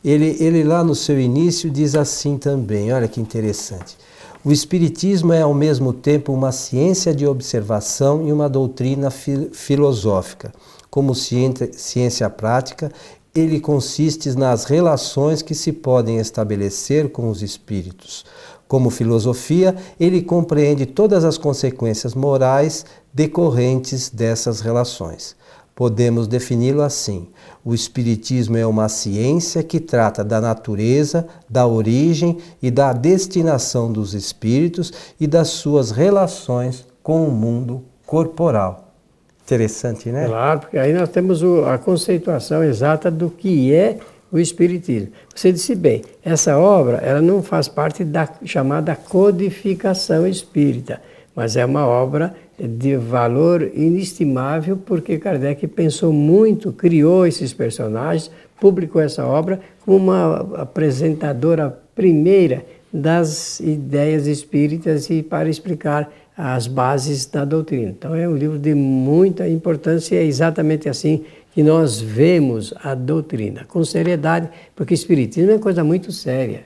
Ele, 0.03 0.35
ele 0.41 0.65
lá 0.65 0.83
no 0.83 0.95
seu 0.95 1.21
início 1.21 1.69
diz 1.71 1.95
assim 1.95 2.39
também, 2.39 2.91
olha 2.91 3.09
que 3.09 3.21
interessante. 3.21 3.99
O 4.43 4.51
Espiritismo 4.51 5.35
é 5.35 5.43
ao 5.43 5.53
mesmo 5.53 5.93
tempo 5.93 6.33
uma 6.33 6.53
ciência 6.53 7.15
de 7.15 7.27
observação 7.27 8.27
e 8.27 8.33
uma 8.33 8.49
doutrina 8.49 9.11
fi 9.11 9.51
filosófica. 9.53 10.55
Como 10.89 11.15
ciência, 11.15 11.71
ciência 11.75 12.31
prática, 12.31 12.91
ele 13.35 13.61
consiste 13.61 14.31
nas 14.37 14.65
relações 14.65 15.41
que 15.41 15.55
se 15.55 15.73
podem 15.73 16.19
estabelecer 16.19 17.11
com 17.11 17.29
os 17.31 17.43
espíritos. 17.43 18.25
Como 18.69 18.91
filosofia, 18.91 19.77
ele 19.99 20.23
compreende 20.23 20.87
todas 20.87 21.25
as 21.25 21.37
consequências 21.39 22.15
morais 22.15 22.85
decorrentes 23.13 24.11
dessas 24.11 24.61
relações. 24.61 25.37
Podemos 25.75 26.27
defini-lo 26.27 26.83
assim: 26.83 27.29
o 27.65 27.75
Espiritismo 27.75 28.57
é 28.57 28.67
uma 28.67 28.89
ciência 28.89 29.63
que 29.63 29.81
trata 29.81 30.23
da 30.23 30.41
natureza, 30.41 31.27
da 31.49 31.67
origem 31.67 32.39
e 32.63 32.71
da 32.71 32.93
destinação 32.93 33.91
dos 33.91 34.13
espíritos 34.13 34.93
e 35.19 35.27
das 35.27 35.49
suas 35.49 35.91
relações 35.91 36.87
com 37.03 37.27
o 37.27 37.31
mundo 37.31 37.83
corporal. 38.07 38.92
Interessante, 39.45 40.09
né? 40.11 40.27
Claro, 40.27 40.61
porque 40.61 40.79
aí 40.79 40.93
nós 40.93 41.09
temos 41.09 41.43
a 41.67 41.77
conceituação 41.79 42.63
exata 42.63 43.11
do 43.11 43.29
que 43.29 43.75
é 43.75 43.99
o 44.31 44.39
Espiritismo. 44.39 45.11
Você 45.35 45.53
disse 45.53 45.75
bem, 45.75 46.03
essa 46.25 46.59
obra 46.59 46.97
ela 46.99 47.21
não 47.21 47.43
faz 47.43 47.69
parte 47.69 48.03
da 48.03 48.29
chamada 48.45 48.97
codificação 48.97 50.27
espírita, 50.27 51.03
mas 51.35 51.57
é 51.57 51.65
uma 51.65 51.87
obra 51.87 52.35
de 52.59 52.97
valor 52.97 53.63
inestimável 53.75 54.77
porque 54.77 55.19
Kardec 55.19 55.67
pensou 55.67 56.13
muito, 56.13 56.73
criou 56.73 57.27
esses 57.27 57.53
personagens, 57.53 58.31
publicou 58.61 59.03
essa 59.03 59.27
obra 59.27 59.61
como 59.85 59.99
uma 59.99 60.63
apresentadora 60.63 61.77
primeira 61.95 62.65
das 62.93 63.59
ideias 63.61 64.27
espíritas 64.27 65.11
e 65.11 65.23
para 65.23 65.49
explicar 65.49 66.11
as 66.37 66.67
bases 66.67 67.27
da 67.27 67.45
doutrina. 67.45 67.91
Então 67.91 68.15
é 68.15 68.29
um 68.29 68.37
livro 68.37 68.59
de 68.59 68.75
muita 68.75 69.49
importância 69.49 70.15
e 70.15 70.19
é 70.19 70.25
exatamente 70.25 70.89
assim 70.89 71.25
que 71.53 71.63
nós 71.63 72.01
vemos 72.01 72.73
a 72.83 72.95
doutrina, 72.95 73.65
com 73.67 73.85
seriedade, 73.85 74.49
porque 74.75 74.95
o 74.95 74.97
Espiritismo 74.97 75.51
é 75.51 75.55
uma 75.55 75.61
coisa 75.61 75.85
muito 75.85 76.11
séria. 76.11 76.65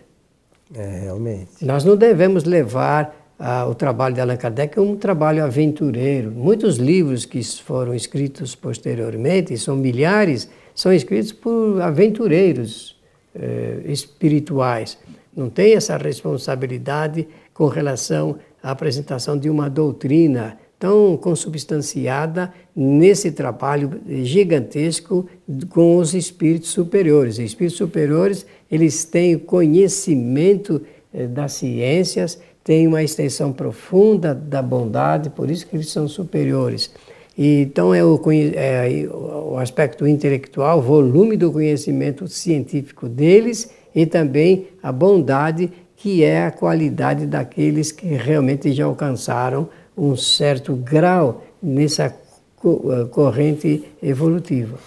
É, 0.75 1.01
realmente. 1.03 1.65
Nós 1.65 1.85
não 1.85 1.97
devemos 1.97 2.45
levar 2.45 3.15
ah, 3.39 3.67
o 3.67 3.75
trabalho 3.75 4.15
de 4.15 4.21
Allan 4.21 4.37
Kardec 4.37 4.75
como 4.75 4.93
um 4.93 4.97
trabalho 4.97 5.45
aventureiro. 5.45 6.31
Muitos 6.31 6.77
livros 6.77 7.25
que 7.25 7.43
foram 7.43 7.95
escritos 7.95 8.55
posteriormente, 8.55 9.57
são 9.59 9.77
milhares, 9.77 10.49
são 10.75 10.93
escritos 10.93 11.33
por 11.33 11.81
aventureiros 11.83 12.97
eh, 13.35 13.81
espirituais. 13.85 14.99
Não 15.37 15.51
tem 15.51 15.75
essa 15.75 15.97
responsabilidade 15.97 17.29
com 17.53 17.67
relação 17.67 18.39
à 18.67 18.73
apresentação 18.73 19.39
de 19.39 19.49
uma 19.49 19.71
doutrina 19.71 20.59
tão 20.77 21.17
consubstanciada 21.17 22.53
nesse 22.75 23.31
trabalho 23.31 24.01
gigantesco 24.25 25.25
com 25.71 25.99
os 25.99 26.15
espíritos 26.15 26.71
superiores. 26.71 27.35
Os 27.35 27.45
espíritos 27.45 27.79
superiores, 27.79 28.45
eles 28.69 29.05
têm 29.05 29.39
conhecimento 29.39 30.83
eh, 31.15 31.29
das 31.29 31.53
ciências, 31.53 32.41
têm 32.65 32.89
uma 32.89 33.05
extensão 33.05 33.53
profunda 33.53 34.35
da 34.35 34.61
bondade, 34.61 35.31
por 35.31 35.49
isso 35.49 35.65
que 35.65 35.77
eles 35.77 35.89
são 35.89 36.09
superiores. 36.09 36.91
Então 37.39 37.95
é 37.95 38.05
o, 38.05 38.21
é 38.33 39.09
o 39.13 39.59
aspecto 39.59 40.09
intelectual, 40.09 40.81
o 40.81 40.83
volume 40.83 41.37
do 41.37 41.53
conhecimento 41.53 42.27
científico 42.27 43.09
deles 43.09 43.71
e 43.95 44.05
também 44.07 44.67
a 44.83 44.91
bondade 44.91 45.71
que 45.97 46.23
é 46.23 46.47
a 46.47 46.51
qualidade 46.51 47.27
daqueles 47.27 47.91
que 47.91 48.07
realmente 48.07 48.73
já 48.73 48.85
alcançaram 48.85 49.69
um 49.97 50.15
certo 50.15 50.75
grau 50.77 51.43
nessa 51.63 52.05
eh, 52.05 53.05
corrente 53.11 53.85
evolutiva. 54.03 54.79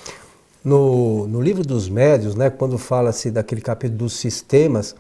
No, 0.64 1.28
no 1.28 1.42
livro 1.42 1.64
dos 1.64 1.90
médios, 1.90 2.36
né, 2.36 2.50
quando 2.50 2.78
fala-se 2.78 3.32
daquele 3.32 3.62
capítulo 3.62 4.00
dos 4.00 4.14
sistemas, 4.14 4.96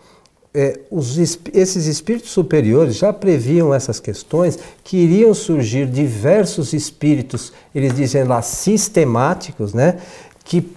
é, 0.51 0.79
os, 0.89 1.17
esses 1.53 1.85
espíritos 1.85 2.31
superiores 2.31 2.95
já 2.95 3.13
previam 3.13 3.71
essas 3.71 3.99
questões 3.99 4.57
que 4.83 4.97
iriam 4.97 5.31
surgir 5.33 5.85
diversos 5.85 6.73
espíritos, 6.73 7.53
eles 7.75 7.93
dizem 7.93 8.23
lá 8.23 8.41
sistemáticos, 8.41 9.73
né, 9.75 9.99
que 10.43 10.67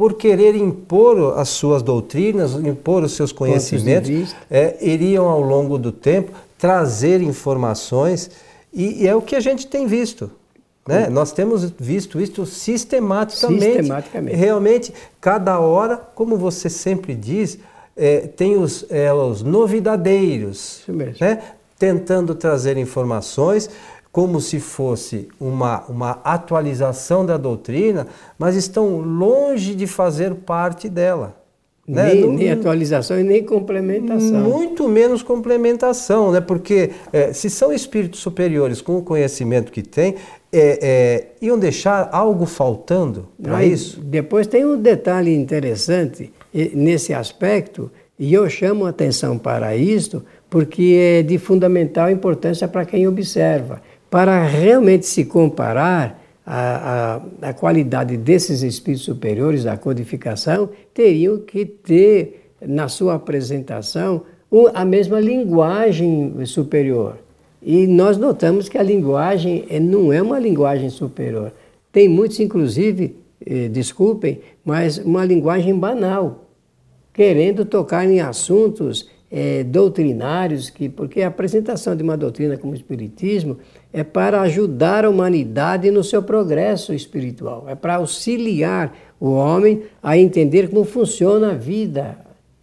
por 0.00 0.14
querer 0.14 0.54
impor 0.54 1.38
as 1.38 1.50
suas 1.50 1.82
doutrinas, 1.82 2.54
impor 2.54 3.02
os 3.02 3.12
seus 3.12 3.32
conhecimentos, 3.32 4.34
é, 4.50 4.78
iriam 4.80 5.28
ao 5.28 5.42
longo 5.42 5.76
do 5.76 5.92
tempo 5.92 6.32
trazer 6.56 7.20
informações 7.20 8.30
e, 8.72 9.02
e 9.02 9.06
é 9.06 9.14
o 9.14 9.20
que 9.20 9.36
a 9.36 9.40
gente 9.40 9.66
tem 9.66 9.86
visto. 9.86 10.30
Né? 10.88 11.10
Nós 11.10 11.32
temos 11.32 11.70
visto 11.78 12.18
isso 12.18 12.46
sistematicamente. 12.46 13.62
Sistematicamente. 13.62 14.36
Realmente, 14.38 14.94
cada 15.20 15.60
hora, 15.60 15.98
como 16.14 16.38
você 16.38 16.70
sempre 16.70 17.14
diz, 17.14 17.58
é, 17.94 18.20
tem 18.20 18.56
os, 18.56 18.86
é, 18.88 19.12
os 19.12 19.42
novidadeiros, 19.42 20.82
né? 21.20 21.42
tentando 21.78 22.34
trazer 22.34 22.78
informações 22.78 23.68
como 24.12 24.40
se 24.40 24.58
fosse 24.58 25.28
uma, 25.38 25.84
uma 25.86 26.20
atualização 26.24 27.24
da 27.24 27.36
doutrina, 27.36 28.06
mas 28.38 28.56
estão 28.56 28.98
longe 28.98 29.74
de 29.74 29.86
fazer 29.86 30.34
parte 30.34 30.88
dela. 30.88 31.40
Né? 31.86 32.14
Nem, 32.14 32.30
nem, 32.30 32.50
atualização 32.50 33.18
e 33.18 33.24
nem 33.24 33.42
complementação. 33.42 34.40
Muito 34.40 34.88
menos 34.88 35.22
complementação, 35.22 36.30
né? 36.30 36.40
porque 36.40 36.90
é, 37.12 37.32
se 37.32 37.50
são 37.50 37.72
espíritos 37.72 38.20
superiores 38.20 38.80
com 38.80 38.96
o 38.96 39.02
conhecimento 39.02 39.72
que 39.72 39.82
têm, 39.82 40.14
é, 40.52 40.78
é, 40.82 41.26
iam 41.40 41.58
deixar 41.58 42.08
algo 42.12 42.46
faltando 42.46 43.28
para 43.42 43.64
isso? 43.64 44.00
Depois 44.00 44.46
tem 44.46 44.64
um 44.64 44.76
detalhe 44.76 45.34
interessante 45.34 46.32
nesse 46.52 47.12
aspecto, 47.14 47.90
e 48.18 48.34
eu 48.34 48.48
chamo 48.50 48.84
a 48.84 48.90
atenção 48.90 49.38
para 49.38 49.74
isto, 49.74 50.22
porque 50.48 50.96
é 50.98 51.22
de 51.22 51.38
fundamental 51.38 52.10
importância 52.10 52.68
para 52.68 52.84
quem 52.84 53.08
observa. 53.08 53.80
Para 54.10 54.44
realmente 54.44 55.06
se 55.06 55.24
comparar, 55.24 56.20
a, 56.44 57.20
a, 57.42 57.50
a 57.50 57.52
qualidade 57.52 58.16
desses 58.16 58.62
espíritos 58.62 59.04
superiores, 59.04 59.62
da 59.62 59.76
codificação, 59.76 60.70
teriam 60.92 61.38
que 61.38 61.64
ter 61.64 62.50
na 62.60 62.88
sua 62.88 63.14
apresentação 63.14 64.22
a 64.74 64.84
mesma 64.84 65.20
linguagem 65.20 66.34
superior. 66.44 67.18
E 67.62 67.86
nós 67.86 68.16
notamos 68.16 68.68
que 68.68 68.76
a 68.76 68.82
linguagem 68.82 69.64
é, 69.68 69.78
não 69.78 70.12
é 70.12 70.20
uma 70.20 70.40
linguagem 70.40 70.90
superior. 70.90 71.52
Tem 71.92 72.08
muitos, 72.08 72.40
inclusive, 72.40 73.14
eh, 73.44 73.68
desculpem, 73.68 74.40
mas 74.64 74.98
uma 74.98 75.24
linguagem 75.24 75.78
banal, 75.78 76.46
querendo 77.12 77.64
tocar 77.64 78.04
em 78.04 78.20
assuntos 78.20 79.08
é, 79.30 79.62
doutrinários, 79.62 80.68
que, 80.70 80.88
porque 80.88 81.22
a 81.22 81.28
apresentação 81.28 81.94
de 81.94 82.02
uma 82.02 82.16
doutrina 82.16 82.56
como 82.56 82.72
o 82.72 82.76
Espiritismo 82.76 83.58
é 83.92 84.02
para 84.02 84.40
ajudar 84.42 85.04
a 85.04 85.10
humanidade 85.10 85.90
no 85.90 86.02
seu 86.02 86.22
progresso 86.22 86.92
espiritual, 86.92 87.66
é 87.68 87.74
para 87.74 87.96
auxiliar 87.96 88.96
o 89.20 89.30
homem 89.30 89.82
a 90.02 90.18
entender 90.18 90.68
como 90.68 90.84
funciona 90.84 91.52
a 91.52 91.54
vida, 91.54 92.18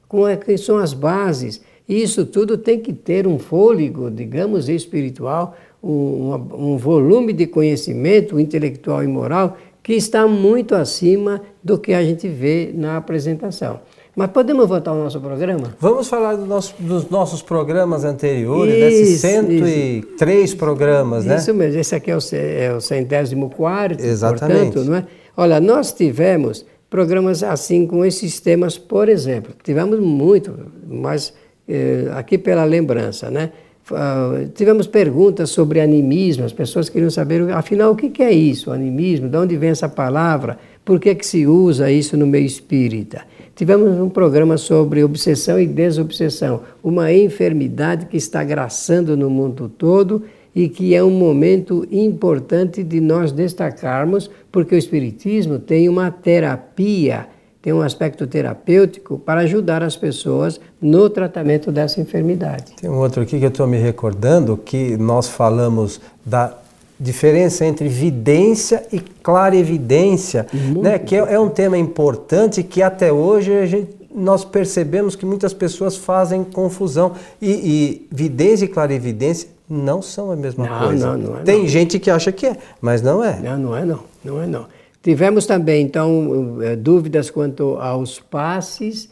como 0.07 0.27
é 0.27 0.35
que 0.35 0.57
são 0.57 0.77
as 0.77 0.93
bases. 0.93 1.61
E 1.87 2.01
isso 2.01 2.25
tudo 2.25 2.57
tem 2.57 2.79
que 2.79 2.91
ter 2.91 3.25
um 3.25 3.39
fôlego, 3.39 4.11
digamos, 4.11 4.67
espiritual, 4.67 5.55
um, 5.81 6.33
um 6.33 6.77
volume 6.77 7.31
de 7.31 7.47
conhecimento 7.47 8.39
intelectual 8.39 9.03
e 9.03 9.07
moral 9.07 9.57
que 9.81 9.93
está 9.93 10.27
muito 10.27 10.75
acima 10.75 11.41
do 11.63 11.77
que 11.77 11.93
a 11.93 12.03
gente 12.03 12.27
vê 12.27 12.71
na 12.73 12.97
apresentação. 12.97 13.79
Mas 14.17 14.31
podemos 14.31 14.67
voltar 14.67 14.89
ao 14.89 14.97
nosso 14.97 15.21
programa? 15.21 15.75
Vamos 15.79 16.07
falar 16.07 16.33
do 16.33 16.47
nosso, 16.47 16.73
dos 16.79 17.07
nossos 17.07 17.43
programas 17.43 18.03
anteriores, 18.03 18.73
isso, 18.73 18.81
desses 18.81 19.21
103 19.21 20.43
isso. 20.43 20.57
programas, 20.57 21.23
né? 21.23 21.35
Isso 21.35 21.53
mesmo, 21.53 21.79
esse 21.79 21.93
aqui 21.93 22.09
é 22.09 22.17
o, 22.17 22.19
é 22.33 22.73
o 22.73 22.81
centésimo 22.81 23.47
quarto, 23.51 24.03
Exatamente. 24.03 24.71
Portanto, 24.71 24.89
não 24.89 24.97
é? 24.97 25.05
Olha, 25.37 25.59
nós 25.59 25.93
tivemos 25.93 26.65
programas 26.89 27.43
assim 27.43 27.85
com 27.85 28.03
esses 28.03 28.39
temas, 28.39 28.75
por 28.75 29.07
exemplo. 29.07 29.53
Tivemos 29.63 29.99
muito, 29.99 30.51
mas 30.87 31.31
eh, 31.69 32.07
aqui 32.15 32.39
pela 32.39 32.63
lembrança, 32.63 33.29
né? 33.29 33.51
Uh, 33.89 34.49
tivemos 34.49 34.85
perguntas 34.87 35.51
sobre 35.51 35.79
animismo, 35.79 36.43
as 36.43 36.51
pessoas 36.51 36.89
queriam 36.89 37.09
saber, 37.09 37.49
afinal, 37.51 37.91
o 37.91 37.95
que 37.95 38.21
é 38.21 38.31
isso, 38.31 38.71
animismo, 38.71 39.29
de 39.29 39.37
onde 39.37 39.55
vem 39.55 39.69
essa 39.69 39.87
palavra, 39.87 40.57
por 40.83 40.99
que, 40.99 41.15
que 41.15 41.25
se 41.25 41.47
usa 41.47 41.89
isso 41.89 42.17
no 42.17 42.27
meio 42.27 42.45
espírita. 42.45 43.21
Tivemos 43.57 43.99
um 43.99 44.07
programa 44.07 44.55
sobre 44.55 45.03
obsessão 45.03 45.59
e 45.59 45.65
desobsessão, 45.65 46.61
uma 46.83 47.11
enfermidade 47.11 48.05
que 48.05 48.15
está 48.15 48.43
graçando 48.43 49.17
no 49.17 49.31
mundo 49.31 49.67
todo 49.67 50.21
e 50.53 50.69
que 50.69 50.93
é 50.93 51.03
um 51.03 51.09
momento 51.09 51.83
importante 51.91 52.83
de 52.83 53.01
nós 53.01 53.31
destacarmos, 53.31 54.29
porque 54.51 54.75
o 54.75 54.77
Espiritismo 54.77 55.57
tem 55.57 55.89
uma 55.89 56.11
terapia, 56.11 57.27
tem 57.59 57.73
um 57.73 57.81
aspecto 57.81 58.27
terapêutico 58.27 59.17
para 59.17 59.41
ajudar 59.41 59.81
as 59.81 59.97
pessoas 59.97 60.61
no 60.79 61.09
tratamento 61.09 61.71
dessa 61.71 61.99
enfermidade. 61.99 62.73
Tem 62.79 62.87
um 62.87 62.99
outro 62.99 63.23
aqui 63.23 63.39
que 63.39 63.45
eu 63.45 63.49
estou 63.49 63.65
me 63.65 63.77
recordando, 63.77 64.55
que 64.55 64.95
nós 64.97 65.27
falamos 65.27 65.99
da 66.23 66.55
diferença 66.99 67.65
entre 67.65 67.87
vidência 67.87 68.85
e 68.91 68.99
clarevidência, 68.99 70.47
né? 70.81 70.97
que 70.97 71.15
é, 71.15 71.19
é, 71.33 71.39
um 71.39 71.49
tema 71.49 71.77
importante 71.77 72.63
que 72.63 72.81
até 72.81 73.11
hoje 73.11 73.53
a 73.53 73.65
gente, 73.65 73.95
nós 74.13 74.43
percebemos 74.43 75.15
que 75.15 75.25
muitas 75.25 75.53
pessoas 75.53 75.95
fazem 75.95 76.43
confusão. 76.43 77.13
E, 77.41 77.51
e 77.51 78.07
vidência 78.11 78.65
e 78.65 78.67
clarevidência 78.67 79.49
não 79.69 80.01
são 80.01 80.31
a 80.31 80.35
mesma 80.35 80.67
não, 80.67 80.79
coisa. 80.79 81.17
Não, 81.17 81.31
não 81.31 81.39
é, 81.39 81.43
Tem 81.43 81.59
não. 81.59 81.67
gente 81.67 81.99
que 81.99 82.09
acha 82.09 82.31
que 82.31 82.47
é, 82.47 82.57
mas 82.81 83.01
não 83.01 83.23
é. 83.23 83.39
Não, 83.39 83.57
não 83.57 83.77
é 83.77 83.85
não, 83.85 83.99
não 84.23 84.41
é 84.41 84.47
não. 84.47 84.65
Tivemos 85.03 85.45
também, 85.45 85.85
então, 85.85 86.57
eh, 86.61 86.75
dúvidas 86.75 87.29
quanto 87.29 87.77
aos 87.79 88.19
passes. 88.19 89.09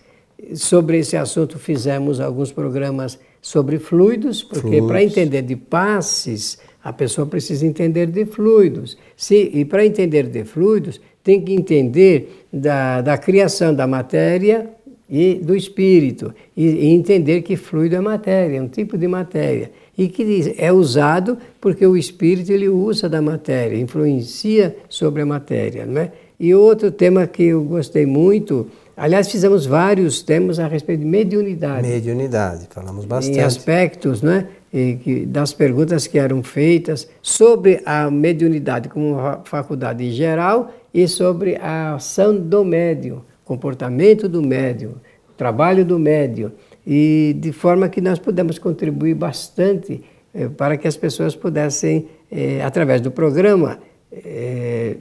Sobre 0.53 0.99
esse 0.99 1.15
assunto 1.15 1.57
fizemos 1.57 2.19
alguns 2.19 2.51
programas 2.51 3.17
sobre 3.41 3.79
fluidos, 3.79 4.43
porque 4.43 4.81
para 4.81 5.03
entender 5.03 5.41
de 5.41 5.55
passes, 5.55 6.57
a 6.83 6.91
pessoa 6.91 7.25
precisa 7.25 7.65
entender 7.65 8.07
de 8.07 8.25
fluidos. 8.25 8.97
Se, 9.15 9.49
e 9.53 9.63
para 9.63 9.85
entender 9.85 10.27
de 10.27 10.43
fluidos, 10.43 10.99
tem 11.23 11.41
que 11.41 11.53
entender 11.53 12.45
da, 12.51 13.01
da 13.01 13.17
criação 13.17 13.73
da 13.73 13.87
matéria 13.87 14.69
e 15.09 15.35
do 15.35 15.55
espírito, 15.55 16.33
e, 16.57 16.65
e 16.65 16.87
entender 16.87 17.41
que 17.43 17.55
fluido 17.55 17.95
é 17.95 18.01
matéria, 18.01 18.57
é 18.57 18.61
um 18.61 18.67
tipo 18.67 18.97
de 18.97 19.07
matéria 19.07 19.71
e 19.97 20.07
que 20.07 20.55
é 20.57 20.71
usado 20.71 21.37
porque 21.61 21.85
o 21.85 21.95
espírito 21.95 22.51
ele 22.51 22.67
usa 22.67 23.07
da 23.07 23.21
matéria, 23.21 23.77
influencia 23.77 24.75
sobre 24.89 25.21
a 25.21 25.25
matéria, 25.25 25.85
não 25.85 26.01
é? 26.01 26.11
E 26.37 26.53
outro 26.53 26.91
tema 26.91 27.25
que 27.25 27.43
eu 27.43 27.63
gostei 27.63 28.05
muito, 28.05 28.67
aliás, 28.95 29.29
fizemos 29.29 29.65
vários 29.65 30.21
temas 30.21 30.59
a 30.59 30.67
respeito 30.67 31.01
de 31.01 31.05
mediunidade. 31.05 31.87
Mediunidade, 31.87 32.67
falamos 32.69 33.05
bastante. 33.05 33.37
Em 33.37 33.41
aspectos, 33.41 34.23
é? 34.23 34.47
E 34.73 34.95
que, 34.95 35.25
das 35.25 35.53
perguntas 35.53 36.07
que 36.07 36.17
eram 36.17 36.43
feitas 36.43 37.07
sobre 37.21 37.81
a 37.85 38.11
mediunidade 38.11 38.89
como 38.89 39.17
faculdade 39.45 40.03
em 40.03 40.11
geral 40.11 40.71
e 40.93 41.07
sobre 41.07 41.55
a 41.55 41.95
ação 41.95 42.35
do 42.35 42.63
médium, 42.65 43.21
comportamento 43.45 44.27
do 44.27 44.41
médium, 44.41 44.95
trabalho 45.37 45.85
do 45.85 45.99
médium 45.99 46.51
e 46.85 47.35
de 47.39 47.51
forma 47.51 47.89
que 47.89 48.01
nós 48.01 48.19
pudemos 48.19 48.59
contribuir 48.59 49.15
bastante 49.15 50.03
eh, 50.33 50.49
para 50.49 50.77
que 50.77 50.87
as 50.87 50.97
pessoas 50.97 51.35
pudessem, 51.35 52.07
eh, 52.31 52.61
através 52.63 53.01
do 53.01 53.09
programa, 53.09 53.79
eh, 54.23 54.97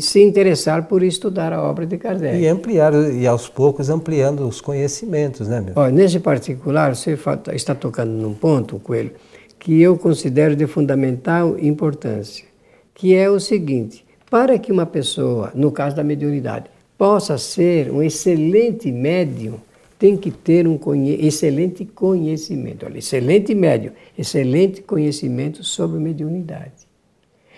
se 0.00 0.22
interessar 0.22 0.88
por 0.88 1.02
estudar 1.02 1.52
a 1.52 1.62
obra 1.62 1.84
de 1.84 1.98
Kardec. 1.98 2.38
E 2.38 2.46
ampliar, 2.46 2.94
e 3.12 3.26
aos 3.26 3.48
poucos 3.48 3.90
ampliando 3.90 4.48
os 4.48 4.60
conhecimentos, 4.60 5.46
né, 5.46 5.60
meu? 5.60 5.74
Olha, 5.76 5.92
nesse 5.92 6.20
particular, 6.20 6.94
você 6.96 7.18
está 7.52 7.74
tocando 7.74 8.12
num 8.12 8.32
ponto, 8.32 8.78
Coelho, 8.78 9.12
que 9.58 9.80
eu 9.80 9.98
considero 9.98 10.56
de 10.56 10.66
fundamental 10.66 11.58
importância, 11.58 12.46
que 12.94 13.14
é 13.14 13.28
o 13.28 13.38
seguinte, 13.38 14.04
para 14.30 14.58
que 14.58 14.72
uma 14.72 14.86
pessoa, 14.86 15.50
no 15.54 15.70
caso 15.70 15.94
da 15.94 16.04
mediunidade, 16.04 16.70
possa 16.96 17.36
ser 17.36 17.90
um 17.90 18.02
excelente 18.02 18.90
médium, 18.90 19.54
tem 19.98 20.16
que 20.16 20.30
ter 20.30 20.66
um 20.66 20.78
conhe 20.78 21.26
excelente 21.26 21.84
conhecimento, 21.84 22.86
olha, 22.86 22.98
excelente 22.98 23.54
médio, 23.54 23.92
excelente 24.16 24.80
conhecimento 24.80 25.62
sobre 25.62 25.98
mediunidade. 25.98 26.89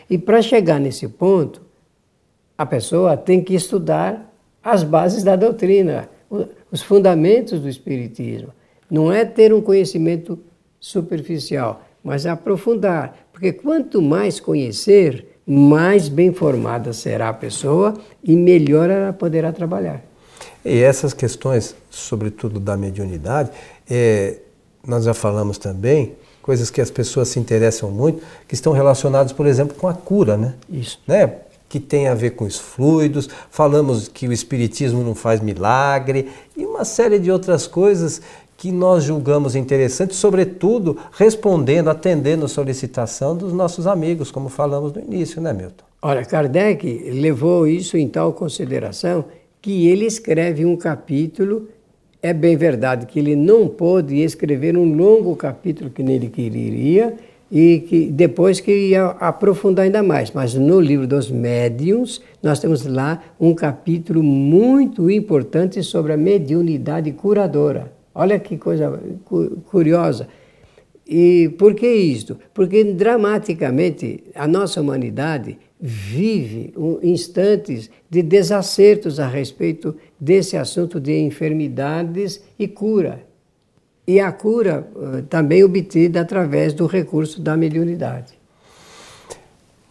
E 0.09 0.19
para 0.19 0.43
chegar 0.43 0.79
nesse 0.79 1.09
ponto, 1.09 1.63
a 2.57 2.67
pessoa 2.67 3.17
tem 3.17 3.43
que 3.43 3.55
estudar 3.55 4.33
as 4.63 4.85
bases 4.85 5.25
da 5.25 5.37
doutrina, 5.37 6.09
os 6.71 6.83
fundamentos 6.83 7.61
do 7.61 7.69
Espiritismo. 7.69 8.49
Não 8.91 9.13
é 9.13 9.25
ter 9.25 9.53
um 9.53 9.61
conhecimento 9.61 10.39
superficial, 10.79 11.83
mas 12.05 12.27
aprofundar. 12.27 13.27
Porque 13.33 13.53
quanto 13.53 14.01
mais 14.01 14.39
conhecer, 14.39 15.27
mais 15.47 16.09
bem 16.09 16.33
formada 16.33 16.93
será 16.93 17.31
a 17.31 17.33
pessoa 17.33 17.95
e 18.23 18.37
melhor 18.37 18.91
ela 18.91 19.13
poderá 19.13 19.53
trabalhar. 19.53 20.03
E 20.65 20.81
essas 20.81 21.13
questões, 21.13 21.75
sobretudo 21.91 22.61
da 22.61 22.77
mediunidade, 22.77 23.51
é, 23.91 24.39
nós 24.87 25.05
já 25.05 25.15
falamos 25.15 25.59
também, 25.59 26.15
coisas 26.43 26.71
que 26.71 26.81
as 26.81 26.91
pessoas 26.91 27.29
se 27.29 27.39
interessam 27.39 27.91
muito, 27.91 28.23
que 28.47 28.55
estão 28.55 28.73
relacionadas, 28.73 29.33
por 29.33 29.47
exemplo, 29.47 29.77
com 29.77 29.89
a 29.89 29.95
cura, 29.95 30.37
né? 30.37 30.55
Isso. 30.69 31.01
Né? 31.07 31.33
Que 31.69 31.81
tem 31.81 32.09
a 32.09 32.15
ver 32.15 32.31
com 32.31 32.45
os 32.45 32.59
fluidos, 32.59 33.29
falamos 33.51 34.09
que 34.09 34.29
o 34.29 34.33
Espiritismo 34.33 35.03
não 35.03 35.15
faz 35.15 35.41
milagre, 35.41 36.29
e 36.57 36.67
uma 36.67 36.85
série 36.85 37.19
de 37.19 37.31
outras 37.31 37.67
coisas 37.67 38.21
que 38.59 38.71
nós 38.71 39.05
julgamos 39.05 39.57
interessantes, 39.57 40.19
sobretudo 40.19 40.97
respondendo, 41.13 41.89
atendendo 41.89 42.45
a 42.45 42.49
solicitação 42.49 43.37
dos 43.37 43.53
nossos 43.53 43.87
amigos, 43.87 44.31
como 44.31 44.49
falamos 44.49 44.93
no 44.93 45.01
início, 45.01 45.41
né, 45.41 45.53
Milton? 45.53 45.85
Olha, 46.01 46.25
Kardec 46.25 47.11
levou 47.11 47.67
isso 47.67 47.97
em 47.97 48.09
tal 48.09 48.33
consideração 48.33 49.25
que 49.61 49.89
ele 49.89 50.05
escreve 50.05 50.65
um 50.67 50.77
capítulo. 50.77 51.69
É 52.23 52.33
bem 52.33 52.57
verdade 52.57 53.07
que 53.07 53.19
ele 53.19 53.35
não 53.35 53.67
pôde 53.67 54.21
escrever 54.23 54.77
um 54.77 54.95
longo 54.95 55.35
capítulo 55.35 55.91
que 55.91 56.05
nele 56.05 56.29
queria 56.29 57.17
e 57.51 57.81
que 57.81 58.07
depois 58.07 58.61
que 58.61 58.91
ia 58.91 59.07
aprofundar 59.07 59.87
ainda 59.87 60.05
mais. 60.05 60.31
Mas 60.31 60.55
no 60.55 60.81
livro 60.81 61.05
dos 61.05 61.29
médiuns, 61.29 62.23
nós 62.41 62.61
temos 62.61 62.87
lá 62.87 63.21
um 63.41 63.53
capítulo 63.55 64.23
muito 64.23 65.11
importante 65.11 65.83
sobre 65.83 66.13
a 66.13 66.17
mediunidade 66.17 67.11
curadora. 67.11 67.93
Olha 68.15 68.39
que 68.39 68.57
coisa 68.57 69.01
curiosa. 69.67 70.29
E 71.05 71.49
por 71.59 71.75
que 71.75 71.89
isto? 71.89 72.39
Porque 72.55 72.85
dramaticamente 72.85 74.23
a 74.37 74.47
nossa 74.47 74.81
humanidade 74.81 75.59
vive 75.81 76.73
instantes 77.03 77.91
de 78.09 78.23
desacertos 78.23 79.19
a 79.19 79.27
respeito 79.27 79.97
desse 80.23 80.57
assunto 80.57 81.01
de 81.01 81.19
enfermidades 81.19 82.41
e 82.57 82.69
cura. 82.69 83.25
E 84.07 84.21
a 84.21 84.31
cura 84.31 84.87
uh, 84.95 85.23
também 85.23 85.65
obtida 85.65 86.21
através 86.21 86.73
do 86.73 86.87
recurso 86.87 87.41
da 87.41 87.57
mediunidade. 87.57 88.39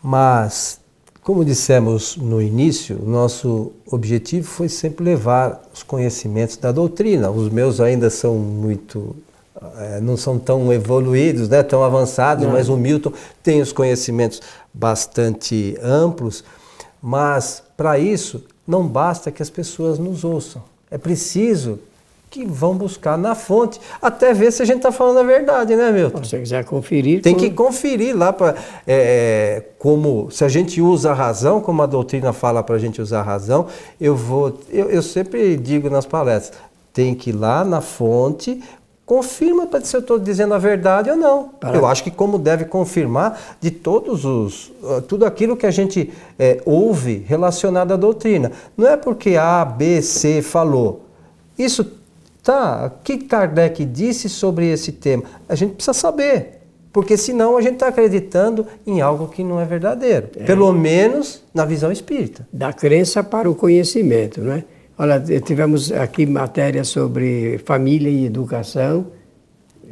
Mas, 0.01 0.79
como 1.21 1.43
dissemos 1.43 2.15
no 2.15 2.41
início, 2.41 2.97
nosso 3.05 3.73
objetivo 3.85 4.47
foi 4.47 4.69
sempre 4.69 5.03
levar 5.03 5.61
os 5.73 5.83
conhecimentos 5.83 6.55
da 6.55 6.71
doutrina. 6.71 7.29
Os 7.29 7.49
meus 7.49 7.81
ainda 7.81 8.09
são 8.09 8.37
muito 8.37 9.13
é, 9.77 9.99
não 9.99 10.15
são 10.15 10.39
tão 10.39 10.71
evoluídos, 10.71 11.49
né, 11.49 11.61
tão 11.61 11.83
avançados, 11.83 12.45
não. 12.45 12.53
mas 12.53 12.69
o 12.69 12.77
Milton 12.77 13.11
tem 13.43 13.61
os 13.61 13.73
conhecimentos 13.73 14.41
bastante 14.73 15.77
amplos. 15.83 16.41
Mas 17.01 17.61
para 17.75 17.99
isso 17.99 18.45
não 18.71 18.87
basta 18.87 19.29
que 19.29 19.43
as 19.43 19.49
pessoas 19.49 19.99
nos 19.99 20.23
ouçam. 20.23 20.63
É 20.89 20.97
preciso 20.97 21.79
que 22.29 22.45
vão 22.45 22.73
buscar 22.77 23.17
na 23.17 23.35
fonte, 23.35 23.77
até 24.01 24.33
ver 24.33 24.53
se 24.53 24.61
a 24.61 24.65
gente 24.65 24.77
está 24.77 24.89
falando 24.89 25.19
a 25.19 25.23
verdade, 25.23 25.75
né, 25.75 25.91
Milton? 25.91 26.23
Se 26.23 26.29
você 26.29 26.39
quiser 26.39 26.63
conferir. 26.63 27.21
Tem 27.21 27.35
que 27.35 27.49
conferir 27.51 28.15
lá 28.15 28.31
para 28.31 28.55
é, 28.87 29.57
é, 29.57 29.63
como 29.77 30.31
se 30.31 30.45
a 30.45 30.47
gente 30.47 30.81
usa 30.81 31.11
a 31.11 31.13
razão, 31.13 31.59
como 31.59 31.81
a 31.81 31.85
doutrina 31.85 32.31
fala 32.31 32.63
para 32.63 32.75
a 32.75 32.79
gente 32.79 33.01
usar 33.01 33.19
a 33.19 33.23
razão. 33.23 33.67
Eu 33.99 34.15
vou, 34.15 34.57
eu, 34.69 34.89
eu 34.89 35.01
sempre 35.01 35.57
digo 35.57 35.89
nas 35.89 36.05
palestras, 36.05 36.57
tem 36.93 37.13
que 37.13 37.31
ir 37.31 37.33
lá 37.33 37.65
na 37.65 37.81
fonte 37.81 38.63
confirma 39.05 39.67
para 39.67 39.81
se 39.81 39.95
eu 39.95 39.99
estou 39.99 40.17
dizendo 40.17 40.53
a 40.53 40.57
verdade 40.57 41.09
ou 41.09 41.17
não. 41.17 41.49
Eu 41.73 41.85
acho 41.85 42.03
que 42.03 42.11
como 42.11 42.39
deve 42.39 42.65
confirmar 42.65 43.57
de 43.59 43.71
todos 43.71 44.25
os 44.25 44.71
ah, 44.83 45.01
tudo 45.05 45.25
aquilo 45.25 45.57
que 45.57 45.65
a 45.65 45.71
gente 45.71 46.11
é, 46.39 46.61
ouve 46.65 47.23
relacionado 47.27 47.91
à 47.91 47.97
doutrina. 47.97 48.51
Não 48.77 48.87
é 48.87 48.95
porque 48.95 49.35
A, 49.35 49.65
B, 49.65 50.01
C 50.01 50.41
falou. 50.41 51.05
Isso 51.57 51.85
tá. 52.41 52.91
O 52.93 53.03
que 53.03 53.17
Kardec 53.17 53.83
disse 53.85 54.29
sobre 54.29 54.71
esse 54.71 54.91
tema? 54.91 55.23
A 55.47 55.55
gente 55.55 55.73
precisa 55.73 55.93
saber. 55.93 56.61
Porque 56.93 57.15
senão 57.15 57.55
a 57.55 57.61
gente 57.61 57.75
está 57.75 57.87
acreditando 57.87 58.67
em 58.85 58.99
algo 58.99 59.29
que 59.29 59.43
não 59.43 59.61
é 59.61 59.65
verdadeiro. 59.65 60.27
É. 60.35 60.43
Pelo 60.43 60.73
menos 60.73 61.41
na 61.53 61.63
visão 61.63 61.89
espírita. 61.91 62.45
Da 62.51 62.73
crença 62.73 63.23
para 63.23 63.49
o 63.49 63.55
conhecimento, 63.55 64.41
não 64.41 64.53
é? 64.53 64.63
Olha, 65.01 65.19
tivemos 65.19 65.91
aqui 65.91 66.27
matéria 66.27 66.83
sobre 66.83 67.57
família 67.65 68.07
e 68.07 68.23
educação, 68.23 69.07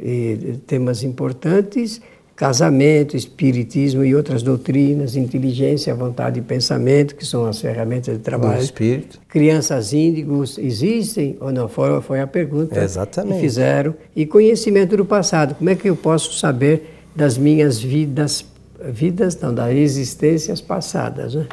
e 0.00 0.60
temas 0.68 1.02
importantes 1.02 2.00
casamento, 2.40 3.18
espiritismo 3.18 4.02
e 4.02 4.14
outras 4.14 4.42
doutrinas, 4.42 5.14
inteligência, 5.14 5.94
vontade 5.94 6.38
e 6.38 6.42
pensamento, 6.42 7.14
que 7.14 7.26
são 7.26 7.44
as 7.44 7.60
ferramentas 7.60 8.16
de 8.16 8.22
trabalho. 8.22 8.58
O 8.58 8.62
espírito. 8.62 9.20
Crianças 9.28 9.92
índigos 9.92 10.56
existem 10.56 11.36
ou 11.38 11.52
não? 11.52 11.68
Foi, 11.68 12.00
foi 12.00 12.18
a 12.18 12.26
pergunta 12.26 12.80
Exatamente. 12.80 13.34
que 13.34 13.40
fizeram. 13.40 13.94
E 14.16 14.24
conhecimento 14.24 14.96
do 14.96 15.04
passado. 15.04 15.54
Como 15.54 15.68
é 15.68 15.74
que 15.74 15.90
eu 15.90 15.94
posso 15.94 16.38
saber 16.38 16.98
das 17.14 17.36
minhas 17.36 17.78
vidas, 17.78 18.42
vidas 18.90 19.38
não, 19.38 19.52
das 19.52 19.74
existências 19.74 20.62
passadas, 20.62 21.34
né? 21.34 21.46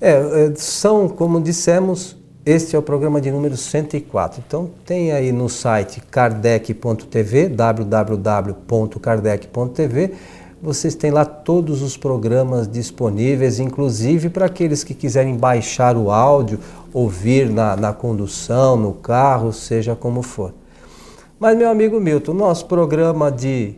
É, 0.00 0.10
é 0.10 0.52
são, 0.56 1.08
como 1.08 1.40
dissemos, 1.40 2.16
este 2.44 2.74
é 2.74 2.78
o 2.78 2.82
programa 2.82 3.20
de 3.20 3.30
número 3.30 3.56
104. 3.56 4.42
Então 4.46 4.68
tem 4.84 5.12
aí 5.12 5.30
no 5.30 5.48
site 5.48 6.00
kardec.tv, 6.00 7.48
www.kardec.tv, 7.48 10.12
vocês 10.60 10.94
têm 10.94 11.10
lá 11.10 11.24
todos 11.24 11.80
os 11.82 11.96
programas 11.96 12.68
disponíveis, 12.68 13.58
inclusive 13.58 14.28
para 14.28 14.46
aqueles 14.46 14.84
que 14.84 14.94
quiserem 14.94 15.36
baixar 15.36 15.96
o 15.96 16.10
áudio, 16.10 16.60
ouvir 16.92 17.50
na, 17.50 17.76
na 17.76 17.92
condução, 17.92 18.76
no 18.76 18.92
carro, 18.92 19.52
seja 19.52 19.96
como 19.96 20.22
for. 20.22 20.54
Mas, 21.38 21.58
meu 21.58 21.68
amigo 21.68 21.98
Milton, 21.98 22.34
nosso 22.34 22.66
programa 22.66 23.30
de 23.30 23.74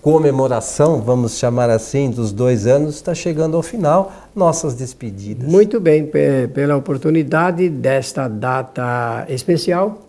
comemoração, 0.00 1.00
vamos 1.00 1.38
chamar 1.38 1.68
assim, 1.70 2.10
dos 2.10 2.32
dois 2.32 2.66
anos, 2.66 2.96
está 2.96 3.14
chegando 3.14 3.56
ao 3.56 3.62
final. 3.62 4.12
Nossas 4.34 4.74
despedidas. 4.74 5.48
Muito 5.48 5.78
bem, 5.80 6.10
pela 6.54 6.76
oportunidade 6.76 7.68
desta 7.68 8.28
data 8.28 9.26
especial, 9.28 10.00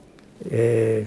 é, 0.49 1.03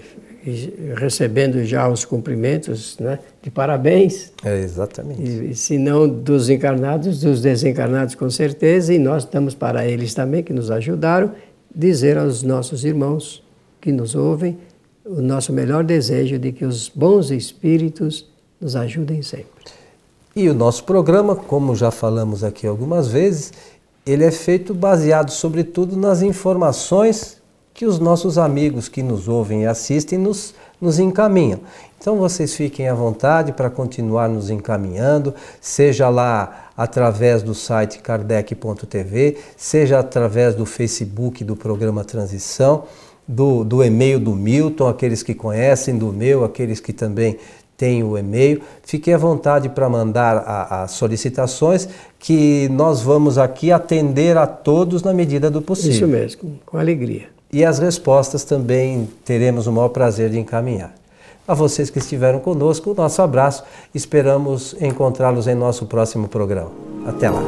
recebendo 0.97 1.65
já 1.65 1.89
os 1.89 2.05
cumprimentos 2.05 2.99
né, 2.99 3.19
de 3.43 3.51
parabéns. 3.51 4.33
É, 4.45 4.59
exatamente. 4.59 5.23
E, 5.23 5.55
se 5.55 5.79
não 5.79 6.09
dos 6.09 6.51
encarnados, 6.51 7.21
dos 7.21 7.41
desencarnados 7.41 8.15
com 8.15 8.29
certeza, 8.29 8.93
e 8.93 8.99
nós 8.99 9.25
estamos 9.25 9.55
para 9.55 9.87
eles 9.87 10.13
também, 10.13 10.43
que 10.43 10.53
nos 10.53 10.71
ajudaram, 10.71 11.33
dizer 11.75 12.19
aos 12.19 12.43
nossos 12.43 12.85
irmãos 12.85 13.43
que 13.81 13.91
nos 13.91 14.15
ouvem 14.15 14.59
o 15.05 15.21
nosso 15.21 15.53
melhor 15.53 15.85
desejo 15.85 16.39
de 16.39 16.53
que 16.53 16.65
os 16.65 16.89
bons 16.89 17.31
espíritos 17.31 18.33
nos 18.61 18.77
ajudem 18.77 19.23
sempre. 19.23 19.49
E 20.37 20.49
o 20.49 20.55
nosso 20.55 20.85
programa, 20.85 21.37
como 21.37 21.77
já 21.77 21.91
falamos 21.91 22.43
aqui 22.43 22.67
algumas 22.67 23.09
vezes, 23.09 23.53
ele 24.05 24.25
é 24.25 24.31
feito 24.31 24.75
baseado 24.75 25.31
sobretudo 25.31 25.97
nas 25.97 26.23
informações 26.23 27.43
que 27.73 27.87
os 27.87 27.99
nossos 27.99 28.39
amigos 28.39 28.89
que 28.89 29.03
nos 29.03 29.27
ouvem 29.27 29.63
e 29.63 29.67
assistem 29.67 30.19
nos, 30.19 30.55
nos 30.81 30.99
encaminham. 30.99 31.61
Então 31.99 32.17
vocês 32.17 32.55
fiquem 32.55 32.89
à 32.89 32.95
vontade 32.95 33.53
para 33.53 33.71
continuar 33.71 34.29
nos 34.29 34.51
encaminhando, 34.51 35.35
seja 35.61 36.09
lá 36.09 36.71
através 36.77 37.43
do 37.43 37.55
site 37.55 37.99
kardec.tv, 37.99 39.39
seja 39.57 39.99
através 39.99 40.55
do 40.55 40.67
Facebook 40.67 41.43
do 41.43 41.57
programa 41.57 42.05
Transição, 42.05 42.85
do, 43.27 43.65
do 43.65 43.83
e-mail 43.83 44.21
do 44.21 44.35
Milton, 44.35 44.87
aqueles 44.87 45.23
que 45.23 45.35
conhecem, 45.35 45.97
do 45.97 46.13
meu, 46.13 46.45
aqueles 46.45 46.79
que 46.79 46.93
também 46.93 47.39
tem 47.77 48.03
o 48.03 48.17
e-mail. 48.17 48.63
Fique 48.83 49.13
à 49.13 49.19
vontade 49.19 49.69
para 49.69 49.89
mandar 49.89 50.39
as 50.71 50.93
solicitações, 50.93 51.89
que 52.19 52.69
nós 52.71 53.03
vamos 53.03 53.39
aqui 53.39 53.73
atender 53.73 54.37
a 54.37 54.47
todos 54.47 55.03
na 55.03 55.13
medida 55.13 55.51
do 55.51 55.61
possível. 55.61 55.93
Isso 55.93 56.07
mesmo, 56.07 56.59
com 56.65 56.79
alegria. 56.79 57.29
E 57.53 57.65
as 57.65 57.79
respostas 57.79 58.43
também 58.45 59.09
teremos 59.25 59.67
o 59.67 59.73
maior 59.73 59.89
prazer 59.89 60.31
de 60.31 60.39
encaminhar. 60.39 60.93
A 61.47 61.55
vocês 61.55 61.91
que 61.91 61.99
estiveram 61.99 62.41
conosco, 62.41 62.95
nosso 62.97 63.21
abraço. 63.21 63.63
Esperamos 63.95 64.75
encontrá-los 64.81 65.47
em 65.47 65.55
nosso 65.55 65.87
próximo 65.87 66.27
programa. 66.27 66.73
Até 67.07 67.29
lá. 67.29 67.43